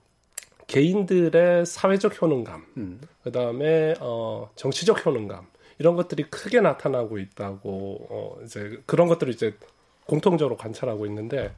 [0.67, 3.01] 개인들의 사회적 효능감, 음.
[3.23, 5.47] 그 다음에 어, 정치적 효능감
[5.79, 9.55] 이런 것들이 크게 나타나고 있다고 어, 이제 그런 것들을 이제
[10.07, 11.55] 공통적으로 관찰하고 있는데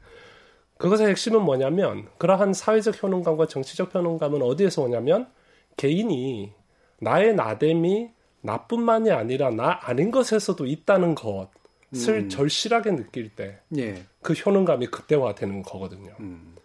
[0.77, 5.27] 그것의 핵심은 뭐냐면 그러한 사회적 효능감과 정치적 효능감은 어디에서 오냐면
[5.75, 6.51] 개인이
[6.99, 12.29] 나의 나됨이 나뿐만이 아니라 나 아닌 것에서도 있다는 것을 음.
[12.29, 14.03] 절실하게 느낄 때, 예.
[14.21, 16.13] 그 효능감이 극대화되는 거거든요.
[16.19, 16.55] 음.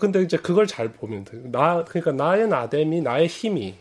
[0.00, 1.38] 근데 이제 그걸 잘 보면 돼.
[1.44, 3.76] 나 그러니까 나의 나됨이 나의 힘이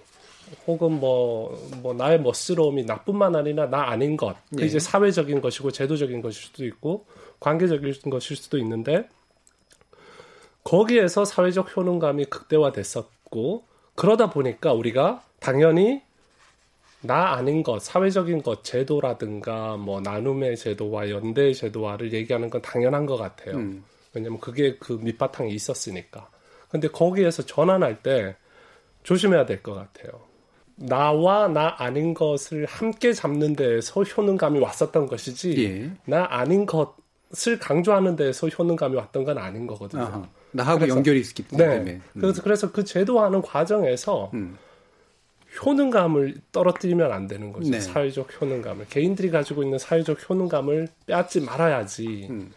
[0.67, 4.35] 혹은 뭐, 뭐, 나의 멋스러움이 나뿐만 아니라 나 아닌 것.
[4.55, 4.65] 그 예.
[4.65, 7.05] 이제 사회적인 것이고, 제도적인 것일 수도 있고,
[7.39, 9.09] 관계적인 것일 수도 있는데,
[10.63, 13.63] 거기에서 사회적 효능감이 극대화됐었고,
[13.95, 16.01] 그러다 보니까 우리가 당연히
[17.01, 23.15] 나 아닌 것, 사회적인 것, 제도라든가 뭐 나눔의 제도와 연대의 제도화를 얘기하는 건 당연한 것
[23.15, 23.57] 같아요.
[23.57, 23.83] 음.
[24.15, 26.29] 왜냐면 그게 그 밑바탕에 있었으니까.
[26.69, 28.35] 근데 거기에서 전환할 때
[29.03, 30.21] 조심해야 될 것 같아요.
[30.77, 35.91] 나와 나 아닌 것을 함께 잡는 데에서 효능감이 왔었던 것이지, 예.
[36.05, 40.01] 나 아닌 것을 강조하는 데에서 효능감이 왔던 건 아닌 거거든요.
[40.03, 40.27] 아하.
[40.51, 41.79] 나하고 그래서, 연결이 있기 때문에.
[41.83, 41.91] 네.
[42.15, 42.21] 음.
[42.21, 44.57] 그래서, 그래서 그 제도화하는 과정에서 음.
[45.63, 47.69] 효능감을 떨어뜨리면 안 되는 거죠.
[47.71, 47.79] 네.
[47.79, 48.87] 사회적 효능감을.
[48.89, 52.51] 개인들이 가지고 있는 사회적 효능감을 빼앗지 말아야지 음.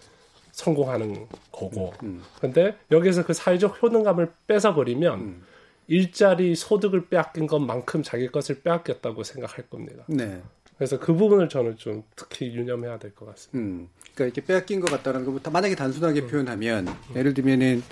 [0.59, 1.93] 성공하는 거고.
[2.03, 2.07] 음.
[2.07, 2.23] 음.
[2.41, 5.43] 근데 여기서 그 사회적 효능감을 뺏어버리면 음.
[5.87, 10.05] 일자리 소득을 빼앗긴 것만큼 자기 것을 빼앗겼다고 생각할 겁니다.
[10.09, 10.43] 네.
[10.77, 13.59] 그래서 그 부분을 저는 좀 특히 유념해야 될 것 같습니다.
[13.59, 13.89] 음.
[14.15, 16.27] 그러니까 이렇게 빼앗긴 것 같다는 것부터 만약에 단순하게 음.
[16.29, 17.83] 표현하면 예를 들면은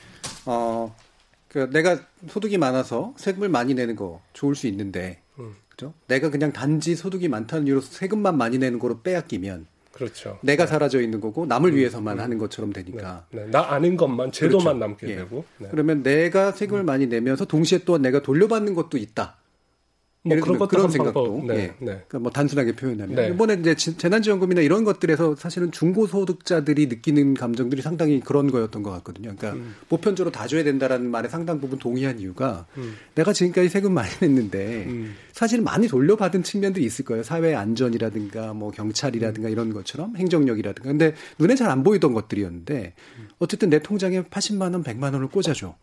[0.45, 5.55] 어그 내가 소득이 많아서 세금을 많이 내는 거 좋을 수 있는데 음.
[5.69, 5.95] 그죠?
[6.09, 9.67] 내가 그냥 단지 소득이 많다는 이유로 세금만 많이 내는 거로 빼앗기면
[9.97, 10.39] 그렇죠.
[10.43, 10.71] 내가 네.
[10.71, 12.23] 사라져 있는 거고 남을 음, 위해서만 음.
[12.23, 13.25] 하는 것처럼 되니까.
[13.31, 13.45] 네.
[13.45, 13.51] 네.
[13.51, 14.79] 나 아는 것만 제도만 그렇죠.
[14.79, 15.17] 남게 예.
[15.17, 15.45] 되고.
[15.59, 15.69] 네.
[15.71, 16.87] 그러면 내가 세금을 음.
[16.87, 19.37] 많이 내면서 동시에 또 내가 돌려받는 것도 있다.
[20.27, 21.59] 뭐 그런 것도 그런 생각도 네, 예.
[21.59, 21.77] 네.
[21.85, 23.29] 그러니까 뭐 단순하게 표현하면 네.
[23.29, 29.35] 이번에 이제 재난지원금이나 이런 것들에서 사실은 중고소득자들이 느끼는 감정들이 상당히 그런 거였던 것 같거든요.
[29.37, 29.75] 그러니까 음.
[29.89, 32.95] 보편적으로 다 줘야 된다라는 말에 상당 부분 동의한 이유가 음.
[33.15, 35.15] 내가 지금까지 세금 많이 냈는데 음.
[35.33, 37.23] 사실 많이 돌려받은 측면들이 있을 거예요.
[37.23, 42.95] 사회 안전이라든가 뭐 경찰이라든가 이런 것처럼 행정력이라든가 근데 눈에 잘 안 보이던 것들이었는데
[43.39, 45.75] 어쨌든 내 통장에 80만 원, 100만 원을 꽂아줘.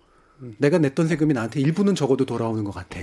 [0.41, 0.55] 음.
[0.57, 2.99] 내가 냈던 세금이 나한테 일부는 적어도 돌아오는 것 같아.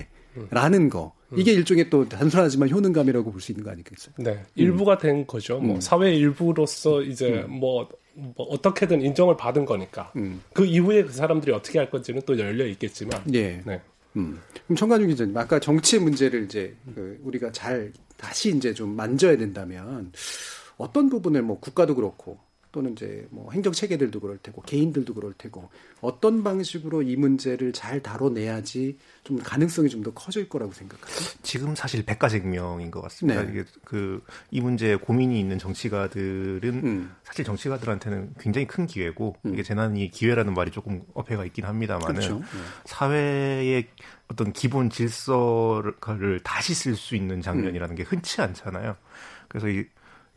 [0.50, 1.12] 라는 거.
[1.36, 4.14] 이게 일종의 또 단순하지만 효능감이라고 볼 수 있는 거 아니겠어요?
[4.18, 4.42] 네.
[4.54, 5.58] 일부가 된 거죠.
[5.60, 5.80] 뭐 음.
[5.80, 7.58] 사회 일부로서 이제 음.
[7.60, 10.12] 뭐, 뭐, 어떻게든 인정을 받은 거니까.
[10.16, 10.42] 음.
[10.52, 13.22] 그 이후에 그 사람들이 어떻게 할 건지는 또 열려 있겠지만.
[13.32, 13.62] 예.
[13.64, 13.80] 네.
[14.16, 14.40] 음.
[14.66, 20.12] 그럼 청관중 기자님, 아까 정치의 문제를 이제 그 우리가 잘 다시 이제 좀 만져야 된다면
[20.76, 22.38] 어떤 부분을 뭐 국가도 그렇고
[22.72, 28.02] 또는 이제 뭐 행정 체계들도 그럴 테고 개인들도 그럴 테고 어떤 방식으로 이 문제를 잘
[28.02, 31.40] 다뤄내야지 좀 가능성이 좀 더 커질 거라고 생각하세요?
[31.42, 33.42] 지금 사실 백가쟁명인 것 같습니다.
[33.42, 33.50] 네.
[33.50, 37.14] 이게 그 이 문제에 고민이 있는 정치가들은 음.
[37.22, 39.52] 사실 정치가들한테는 굉장히 큰 기회고 음.
[39.52, 42.38] 이게 재난이 기회라는 말이 조금 어폐가 있긴 합니다만은 그렇죠.
[42.38, 42.44] 네.
[42.84, 43.86] 사회의
[44.28, 47.96] 어떤 기본 질서를 다시 쓸 수 있는 장면이라는 음.
[47.96, 48.96] 게 흔치 않잖아요.
[49.48, 49.84] 그래서 이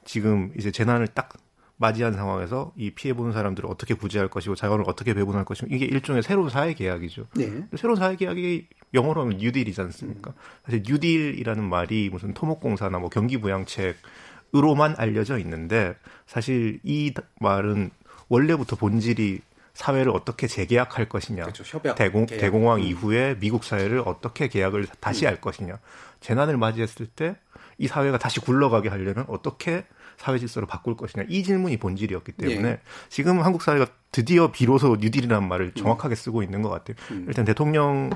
[0.05, 1.29] 지금 이제 재난을 딱
[1.77, 6.23] 맞이한 상황에서 이 피해 보는 사람들을 어떻게 구제할 것이고 자원을 어떻게 배분할 것이고 이게 일종의
[6.23, 7.27] 새로운 사회 계약이죠.
[7.35, 7.67] 네.
[7.75, 10.31] 새로운 사회 계약이 영어로 하면 뉴딜이지 않습니까?
[10.31, 10.35] 음.
[10.65, 15.95] 사실 뉴딜이라는 말이 무슨 토목공사나 뭐 경기부양책으로만 알려져 있는데
[16.27, 17.89] 사실 이 말은
[18.29, 19.41] 원래부터 본질이
[19.73, 21.63] 사회를 어떻게 재계약할 것이냐, 그렇죠.
[21.65, 22.39] 협약, 대공, 계약.
[22.39, 22.83] 대공황 음.
[22.83, 25.29] 이후에 미국 사회를 어떻게 계약을 다시 음.
[25.29, 25.79] 할 것이냐,
[26.19, 27.35] 재난을 맞이했을 때
[27.77, 29.85] 이 사회가 다시 굴러가게 하려면 어떻게
[30.17, 32.79] 사회 질서를 바꿀 것이냐 이 질문이 본질이었기 때문에 예.
[33.09, 35.73] 지금 한국 사회가 드디어 비로소 뉴딜이라는 말을 음.
[35.75, 36.95] 정확하게 쓰고 있는 것 같아요.
[37.11, 37.25] 음.
[37.27, 38.11] 일단 대통령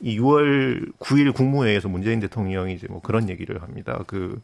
[0.00, 4.02] 이 6월 9일 국무회의에서 문재인 대통령이 이제 뭐 그런 얘기를 합니다.
[4.06, 4.40] 그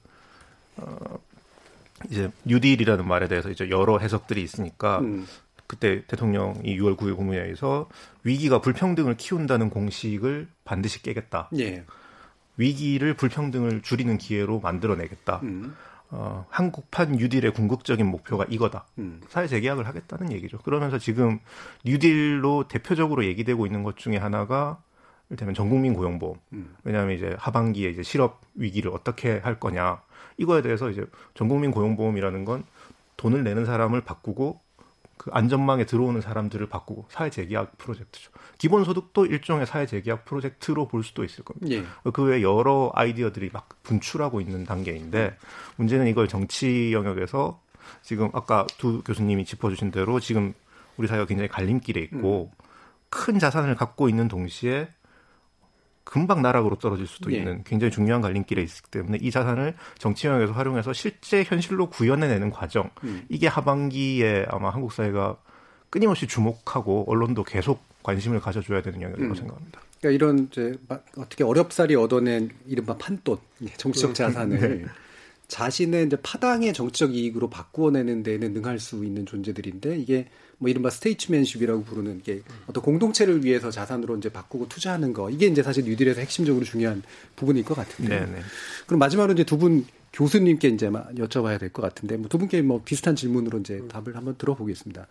[0.76, 1.18] 어,
[2.10, 5.26] 이제 뉴딜이라는 말에 대해서 이제 여러 해석들이 있으니까 음.
[5.66, 7.88] 그때 대통령이 6월 9일 국무회의에서
[8.24, 11.50] 위기가 불평등을 키운다는 공식을 반드시 깨겠다.
[11.58, 11.84] 예.
[12.58, 15.40] 위기를 불평등을 줄이는 기회로 만들어내겠다.
[15.44, 15.74] 음.
[16.10, 18.86] 어, 한국판 뉴딜의 궁극적인 목표가 이거다.
[18.98, 19.20] 음.
[19.28, 20.58] 사회 재계약을 하겠다는 얘기죠.
[20.58, 21.38] 그러면서 지금
[21.84, 24.82] 뉴딜로 대표적으로 얘기되고 있는 것 중에 하나가
[25.30, 26.36] 일테면 전국민 고용보험.
[26.54, 26.74] 음.
[26.84, 30.00] 왜냐하면 이제 하반기에 이제 실업 위기를 어떻게 할 거냐.
[30.38, 31.04] 이거에 대해서 이제
[31.34, 32.64] 전국민 고용보험이라는 건
[33.16, 34.60] 돈을 내는 사람을 바꾸고
[35.18, 38.30] 그 안전망에 들어오는 사람들을 바꾸고 사회 재계약 프로젝트죠.
[38.58, 41.68] 기본소득도 일종의 사회 재계약 프로젝트로 볼 수도 있을 겁니다.
[41.70, 42.10] 예.
[42.12, 45.36] 그 외에 여러 아이디어들이 막 분출하고 있는 단계인데
[45.76, 47.60] 문제는 이걸 정치 영역에서
[48.02, 50.54] 지금 아까 두 교수님이 짚어주신 대로 지금
[50.96, 52.64] 우리 사회가 굉장히 갈림길에 있고 음.
[53.10, 54.88] 큰 자산을 갖고 있는 동시에
[56.08, 57.36] 금방 나락으로 떨어질 수도 예.
[57.36, 62.88] 있는 굉장히 중요한 갈림길에 있기 때문에 이 자산을 정치 영역에서 활용해서 실제 현실로 구현해내는 과정
[63.04, 63.26] 음.
[63.28, 65.36] 이게 하반기에 아마 한국 사회가
[65.90, 69.36] 끊임없이 주목하고 언론도 계속 관심을 가져줘야 되는 영역이라고 음.
[69.36, 69.82] 생각합니다.
[70.00, 70.72] 그러니까 이런 이제
[71.18, 73.36] 어떻게 어렵사리 얻어낸 이른바 판돈
[73.76, 74.84] 정치적 자산을 네.
[75.48, 80.28] 자신의 이제 파당의 정치적 이익으로 바꾸어내는 데는 능할 수 있는 존재들인데 이게
[80.58, 85.62] 뭐 이른바 스테이츠맨십이라고 부르는 게 어떤 공동체를 위해서 자산으로 이제 바꾸고 투자하는 거 이게 이제
[85.62, 87.02] 사실 뉴딜에서 핵심적으로 중요한
[87.36, 88.20] 부분일 것 같은데.
[88.20, 88.40] 네네.
[88.86, 92.80] 그럼 마지막으로 이제 두 분 교수님께 이제 여쭤봐야 될 것 같은데 뭐 두 분께 뭐
[92.84, 95.06] 비슷한 질문으로 이제 답을 한번 들어보겠습니다.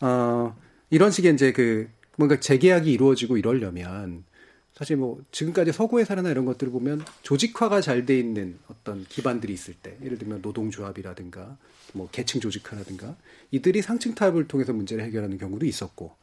[0.00, 0.56] 어,
[0.90, 4.24] 이런 식의 이제 그 뭔가 재계약이 이루어지고 이러려면
[4.78, 9.74] 사실 뭐 지금까지 서구의 사례나 이런 것들을 보면 조직화가 잘 돼 있는 어떤 기반들이 있을
[9.74, 11.58] 때 예를 들면 노동조합이라든가
[11.94, 13.16] 뭐 계층 조직화라든가
[13.50, 16.14] 이들이 상층 타협을 통해서 문제를 해결하는 경우도 있었고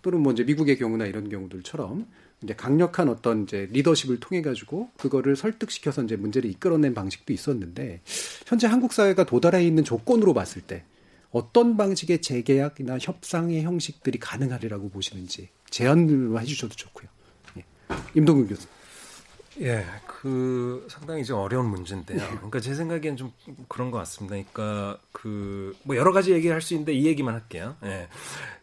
[0.00, 2.06] 또는 뭐 이제 미국의 경우나 이런 경우들처럼
[2.42, 8.00] 이제 강력한 어떤 이제 리더십을 통해 가지고 그거를 설득시켜서 이제 문제를 이끌어낸 방식도 있었는데
[8.46, 10.84] 현재 한국 사회가 도달해 있는 조건으로 봤을 때
[11.30, 17.19] 어떤 방식의 재계약이나 협상의 형식들이 가능하리라고 보시는지 제안을 해주셔도 좋고요.
[18.14, 18.66] 임동근 교수.
[19.60, 22.18] 예, 그 상당히 좀 어려운 문제인데요.
[22.18, 22.26] 네.
[22.36, 23.32] 그러니까 제 생각엔 좀
[23.68, 24.36] 그런 것 같습니다.
[24.52, 27.76] 그러니까 그 뭐 여러 가지 얘기할 수 있는데 이 얘기만 할게요.
[27.84, 28.08] 예.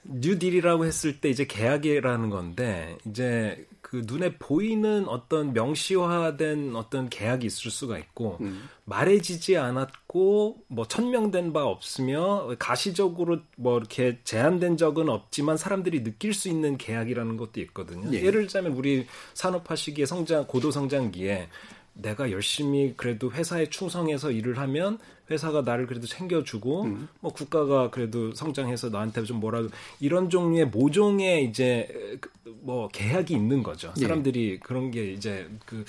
[0.04, 7.72] 뉴딜이라고 했을 때 이제 계약이라는 건데 이제 그 눈에 보이는 어떤 명시화된 어떤 계약이 있을
[7.72, 8.70] 수가 있고 음.
[8.88, 16.48] 말해지지 않았고 뭐 천명된 바 없으며 가시적으로 뭐 이렇게 제한된 적은 없지만 사람들이 느낄 수
[16.48, 18.10] 있는 계약이라는 것도 있거든요.
[18.14, 18.32] 예.
[18.32, 21.50] 를 들자면 우리 산업화 시기에 성장 고도 성장기에
[21.96, 27.10] 내가 열심히 그래도 회사에 충성해서 일을 하면 회사가 나를 그래도 챙겨주고 음.
[27.20, 29.68] 뭐 국가가 그래도 성장해서 나한테 좀 뭐라
[30.00, 32.18] 이런 종류의 모종의 이제
[32.62, 33.92] 뭐 계약이 있는 거죠.
[33.98, 34.02] 예.
[34.02, 34.60] 사람들이 예.
[34.60, 35.84] 그런 게 이제 그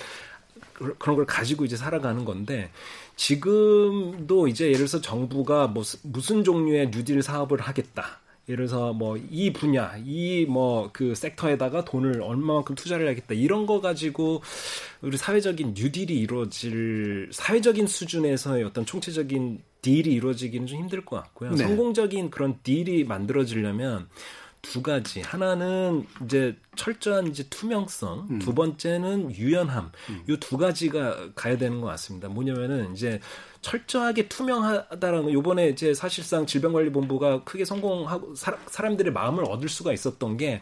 [0.98, 2.70] 그런 걸 가지고 이제 살아가는 건데
[3.16, 8.20] 지금도 이제 예를 들어서 정부가 뭐 무슨 종류의 뉴딜 사업을 하겠다.
[8.48, 13.34] 예를 들어서 뭐 이 분야, 이 뭐 그 섹터에다가 돈을 얼마만큼 투자를 하겠다.
[13.34, 14.42] 이런 거 가지고
[15.02, 21.50] 우리 사회적인 뉴딜이 이루어질 사회적인 수준에서의 어떤 총체적인 딜이 이루어지기는 좀 힘들 것 같고요.
[21.50, 21.56] 네.
[21.58, 24.08] 성공적인 그런 딜이 만들어지려면
[24.70, 25.22] 두 가지.
[25.22, 28.38] 하나는 이제 철저한 이제 투명성, 음.
[28.38, 29.90] 두 번째는 유연함.
[30.10, 30.24] 음.
[30.28, 32.28] 이두 가지가 가야 되는 것 같습니다.
[32.28, 33.20] 뭐냐면은 이제
[33.62, 40.60] 철저하게 투명하다라는 요번에 이제 사실상 질병관리본부가 크게 성공하고 사, 사람들의 마음을 얻을 수가 있었던 게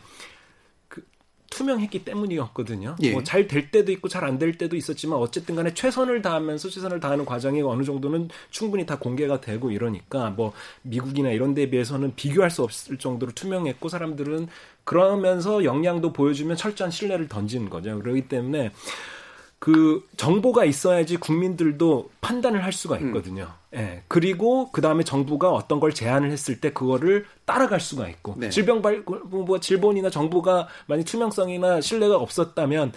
[1.57, 2.97] 투명했기 때문이었거든요.
[3.01, 3.13] 예.
[3.13, 7.25] 뭐잘 될 때도 있고 잘 안 될 때도 있었지만 어쨌든 간에 최선을 다하면서 최선을 다하는
[7.25, 10.53] 과정이 어느 정도는 충분히 다 공개가 되고 이러니까 뭐
[10.83, 14.49] 미국이나 이런 데에 비해서는 비교할 수 없을 정도로 투명했고 사람들은
[14.85, 17.99] 그러면서 역량도 보여주면 철저한 신뢰를 던지는 거죠.
[17.99, 18.73] 그렇기 때문에
[19.59, 23.53] 그 정보가 있어야지 국민들도 판단을 할 수가 있거든요.
[23.73, 23.79] 음.
[23.79, 24.03] 예.
[24.09, 28.51] 그리고 그 다음에 정부가 어떤 걸 제안을 했을 때 그거를 따라갈 수가 있고 네.
[28.51, 32.93] 질병발뭐 질본이나 정부가 만약 투명성이나 신뢰가 없었다면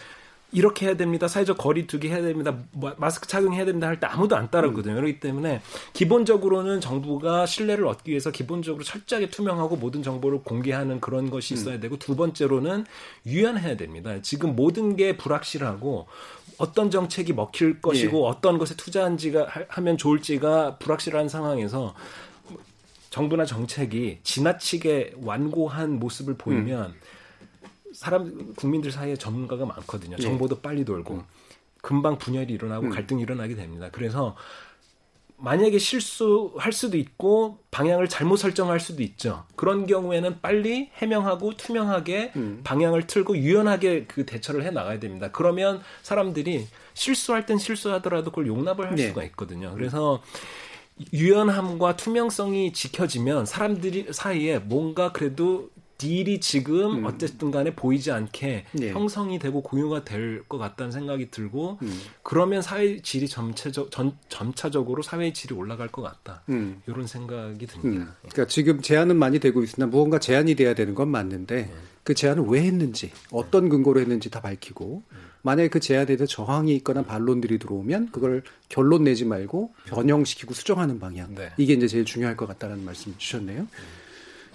[0.51, 1.27] 이렇게 해야 됩니다.
[1.27, 2.57] 사회적 거리두기 해야 됩니다.
[2.71, 3.87] 뭐, 마스크 착용해야 됩니다.
[3.87, 4.93] 할 때 아무도 안 따르거든요.
[4.93, 5.01] 음.
[5.01, 5.61] 그렇기 때문에
[5.93, 11.79] 기본적으로는 정부가 신뢰를 얻기 위해서 기본적으로 철저하게 투명하고 모든 정보를 공개하는 그런 것이 있어야 음.
[11.81, 12.85] 되고 두 번째로는
[13.25, 14.15] 유연해야 됩니다.
[14.21, 16.07] 지금 모든 게 불확실하고
[16.57, 18.29] 어떤 정책이 먹힐 것이고 예.
[18.29, 21.93] 어떤 것에 투자한지가 하면 좋을지가 불확실한 상황에서
[23.11, 26.99] 정부나 정책이 지나치게 완고한 모습을 보이면 음.
[27.99, 30.15] 사람 국민들 사이에 전문가가 많거든요.
[30.17, 30.21] 예.
[30.21, 31.23] 정보도 빨리 돌고 음.
[31.81, 32.91] 금방 분열이 일어나고 음.
[32.91, 33.89] 갈등이 일어나게 됩니다.
[33.91, 34.37] 그래서
[35.35, 39.43] 만약에 실수할 수도 있고 방향을 잘못 설정할 수도 있죠.
[39.57, 42.61] 그런 경우에는 빨리 해명하고 투명하게 음.
[42.63, 45.29] 방향을 틀고 유연하게 그 대처를 해 나가야 됩니다.
[45.33, 49.09] 그러면 사람들이 실수할 땐 실수하더라도 그걸 용납을 할 네.
[49.09, 49.73] 수가 있거든요.
[49.73, 50.23] 그래서
[51.11, 55.69] 유연함과 투명성이 지켜지면 사람들이 사이에 뭔가 그래도
[55.99, 57.05] 딜이 지금 음.
[57.05, 58.91] 어쨌든 간에 보이지 않게 네.
[58.91, 61.99] 형성이 되고 공유가 될 것 같다는 생각이 들고 음.
[62.23, 66.41] 그러면 사회 질이 점차적, 전, 점차적으로 사회 질이 올라갈 것 같다.
[66.49, 66.81] 음.
[66.87, 68.05] 이런 생각이 듭니다.
[68.05, 68.29] 음.
[68.29, 71.73] 그러니까 지금 제안은 많이 되고 있으나 무언가 제안이 돼야 되는 건 맞는데 네.
[72.03, 75.17] 그 제안을 왜 했는지 어떤 근거로 했는지 다 밝히고 음.
[75.41, 81.35] 만약에 그 제안에 대해서 저항이 있거나 반론들이 들어오면 그걸 결론 내지 말고 변형시키고 수정하는 방향
[81.35, 81.51] 네.
[81.57, 83.67] 이게 이제 제일 중요할 것 같다는 말씀 주셨네요.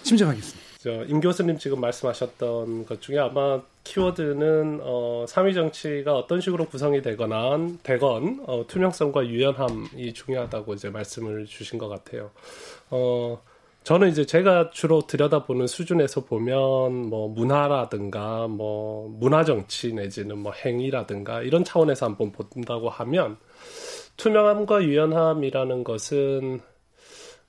[0.03, 0.64] 심정하겠습니다.
[0.91, 7.59] 임 교수님 지금 말씀하셨던 것 중에 아마 키워드는 어, 삼위 정치가 어떤 식으로 구성이 되거나
[7.83, 12.31] 되건 어, 투명성과 유연함이 중요하다고 이제 말씀을 주신 것 같아요.
[12.91, 13.41] 어,
[13.85, 21.43] 저는 이제 제가 주로 들여다보는 수준에서 보면 뭐 문화라든가 뭐 문화 정치 내지는 뭐 행위라든가
[21.43, 23.37] 이런 차원에서 한번 본다고 하면
[24.17, 26.61] 투명함과 유연함이라는 것은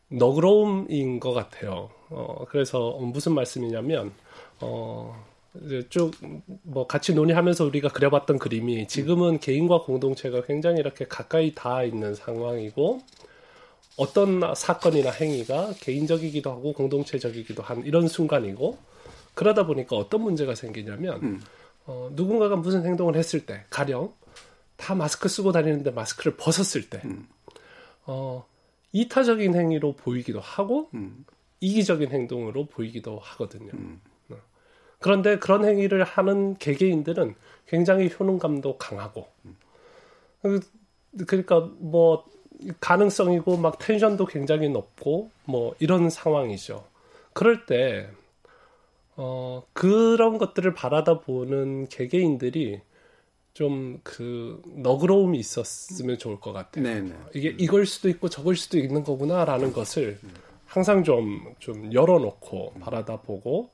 [0.09, 1.89] 너그러움인 것 같아요.
[2.09, 4.13] 어, 그래서 무슨 말씀이냐면,
[4.61, 5.25] 어,
[5.63, 6.13] 이제 쭉
[6.63, 13.01] 뭐 같이 논의하면서 우리가 그려봤던 그림이 지금은 개인과 공동체가 굉장히 이렇게 가까이 닿아 있는 상황이고
[13.97, 18.77] 어떤 사건이나 행위가 개인적이기도 하고 공동체적이기도 한 이런 순간이고
[19.33, 21.41] 그러다 보니까 어떤 문제가 생기냐면 음.
[21.85, 24.13] 어, 누군가가 무슨 행동을 했을 때 가령
[24.75, 27.27] 다 마스크 쓰고 다니는데 마스크를 벗었을 때 음.
[28.05, 28.45] 어,
[28.91, 31.25] 이타적인 행위로 보이기도 하고 음.
[31.59, 33.71] 이기적인 행동으로 보이기도 하거든요.
[33.73, 34.01] 음.
[34.29, 34.35] 어.
[34.99, 37.35] 그런데 그런 행위를 하는 개개인들은
[37.67, 40.59] 굉장히 효능감도 강하고 음.
[41.27, 42.25] 그러니까 뭐
[42.79, 46.85] 가능성이고 막 텐션도 굉장히 높고 뭐 이런 상황이죠.
[47.33, 48.09] 그럴 때
[49.17, 52.81] 어, 그런 것들을 바라다 보는 개개인들이
[53.53, 56.83] 좀 그 너그러움이 있었으면 좋을 것 같아요.
[56.83, 57.15] 네네.
[57.33, 60.19] 이게 이걸 수도 있고 저걸 수도 있는 거구나라는 것을
[60.75, 63.69] 항상 좀, 좀 열어놓고 바라다 보고,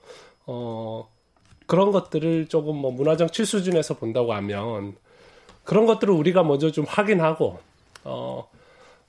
[0.45, 1.09] 어,
[1.65, 4.95] 그런 것들을 조금 뭐 문화정치 수준에서 본다고 하면
[5.63, 7.57] 그런 것들을 우리가 먼저 좀 확인하고,
[8.03, 8.47] 어,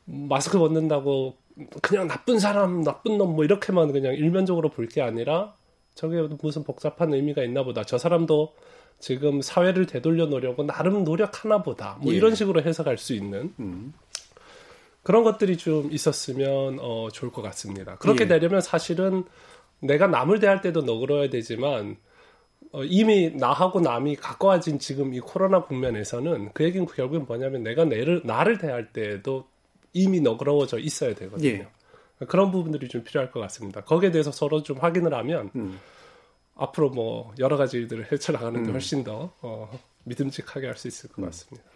[0.05, 1.35] 마스크 벗는다고
[1.83, 5.55] 그냥 나쁜 사람, 나쁜 놈 뭐 이렇게만 그냥 일면적으로 볼 게 아니라
[5.95, 7.85] 저게 무슨 복잡한 의미가 있나 보다.
[7.85, 8.55] 저 사람도
[8.99, 11.99] 지금 사회를 되돌려 놓으려고 나름 노력하나 보다.
[12.01, 12.17] 뭐 예.
[12.17, 13.93] 이런 식으로 해석할 수 있는 음.
[15.03, 17.97] 그런 것들이 좀 있었으면 어, 좋을 것 같습니다.
[17.97, 18.29] 그렇게 예.
[18.29, 19.25] 되려면 사실은
[19.81, 21.97] 내가 남을 대할 때도 너그러야 되지만
[22.71, 28.23] 어, 이미 나하고 남이 가까워진 지금 이 코로나 국면에서는 그 얘기는 결국은 뭐냐면 내가 내를,
[28.25, 29.47] 나를 대할 때에도
[29.93, 31.49] 이미 너그러워져 있어야 되거든요.
[31.49, 31.67] 예.
[32.29, 33.83] 그런 부분들이 좀 필요할 것 같습니다.
[33.83, 35.81] 거기에 대해서 서로 좀 확인을 하면 음.
[36.55, 38.73] 앞으로 뭐 여러 가지 일들을 헤쳐나가는데 음.
[38.73, 41.25] 훨씬 더 어, 믿음직하게 할 수 있을 것 음.
[41.27, 41.69] 같습니다.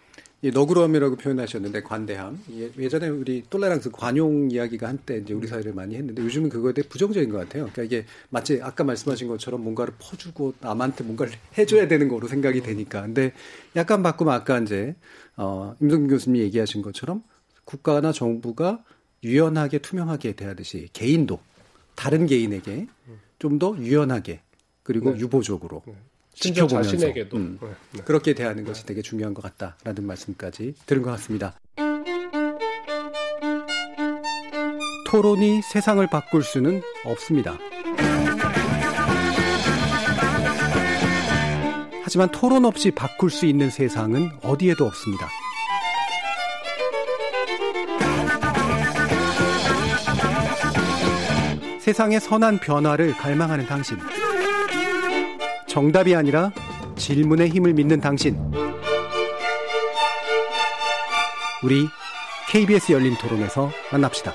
[0.42, 2.38] 이 너그러움이라고 표현하셨는데 관대함.
[2.78, 7.30] 예전에 우리 똘레랑스 관용 이야기가 한때 이제 우리 사회를 많이 했는데 요즘은 그거에 대해 부정적인
[7.30, 7.68] 것 같아요.
[7.72, 13.02] 그러니까 이게 마치 아까 말씀하신 것처럼 뭔가를 퍼주고 남한테 뭔가를 해줘야 되는 거로 생각이 되니까.
[13.02, 13.32] 근데
[13.76, 14.94] 약간 바꾸면 아까 이제
[15.36, 17.22] 어 임성균 교수님이 얘기하신 것처럼
[17.64, 18.84] 국가나 정부가
[19.24, 21.40] 유연하게 투명하게 대하듯이 개인도
[21.94, 22.86] 다른 개인에게
[23.38, 24.40] 좀 더 유연하게
[24.82, 25.18] 그리고 네.
[25.20, 25.94] 유보적으로 네.
[26.36, 27.68] 지켜보면서 자신에게도 음, 네.
[27.92, 28.02] 네.
[28.04, 31.58] 그렇게 대하는 것이 되게 중요한 것 같다라는 말씀까지 들은 것 같습니다.
[35.08, 37.58] 토론이 세상을 바꿀 수는 없습니다.
[42.02, 45.28] 하지만 토론 없이 바꿀 수 있는 세상은 어디에도 없습니다.
[51.80, 53.96] 세상의 선한 변화를 갈망하는 당신.
[55.76, 56.52] 정답이 아니라
[56.96, 58.34] 질문의 힘을 믿는 당신.
[61.62, 61.86] 우리
[62.48, 64.32] KBS 열린 토론에서 만납시다.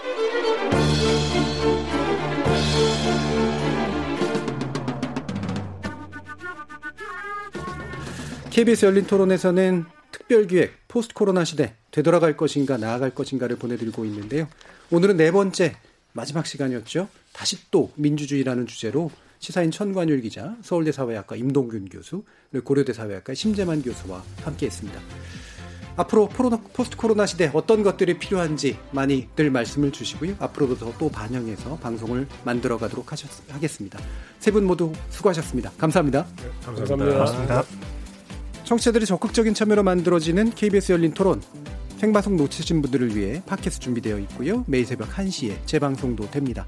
[8.51, 14.47] KBS 열린 토론에서는 특별기획 포스트 코로나 시대 되돌아갈 것인가 나아갈 것인가를 보내드리고 있는데요.
[14.91, 15.75] 오늘은 네 번째
[16.13, 17.07] 마지막 시간이었죠.
[17.33, 19.09] 다시 또 민주주의라는 주제로
[19.41, 22.23] 시사인 천관율 기자, 서울대 사회학과 임동균 교수,
[22.63, 24.99] 고려대 사회학과 심재만 교수와 함께했습니다.
[25.97, 30.35] 앞으로 포로나, 포스트 코로나 시대 어떤 것들이 필요한지 많이들 말씀을 주시고요.
[30.39, 33.99] 앞으로도 더 또 반영해서 방송을 만들어 가도록 하셨, 하겠습니다.
[34.39, 35.71] 세 분 모두 수고하셨습니다.
[35.75, 36.27] 감사합니다.
[36.37, 37.17] 네, 감사합니다.
[37.17, 37.63] 감사합니다.
[38.63, 41.41] 청취자들이 적극적인 참여로 만들어지는 KBS 열린 토론.
[41.97, 44.63] 생방송 놓치신 분들을 위해 팟캐스트 준비되어 있고요.
[44.67, 46.67] 매일 새벽 1시에 재방송도 됩니다.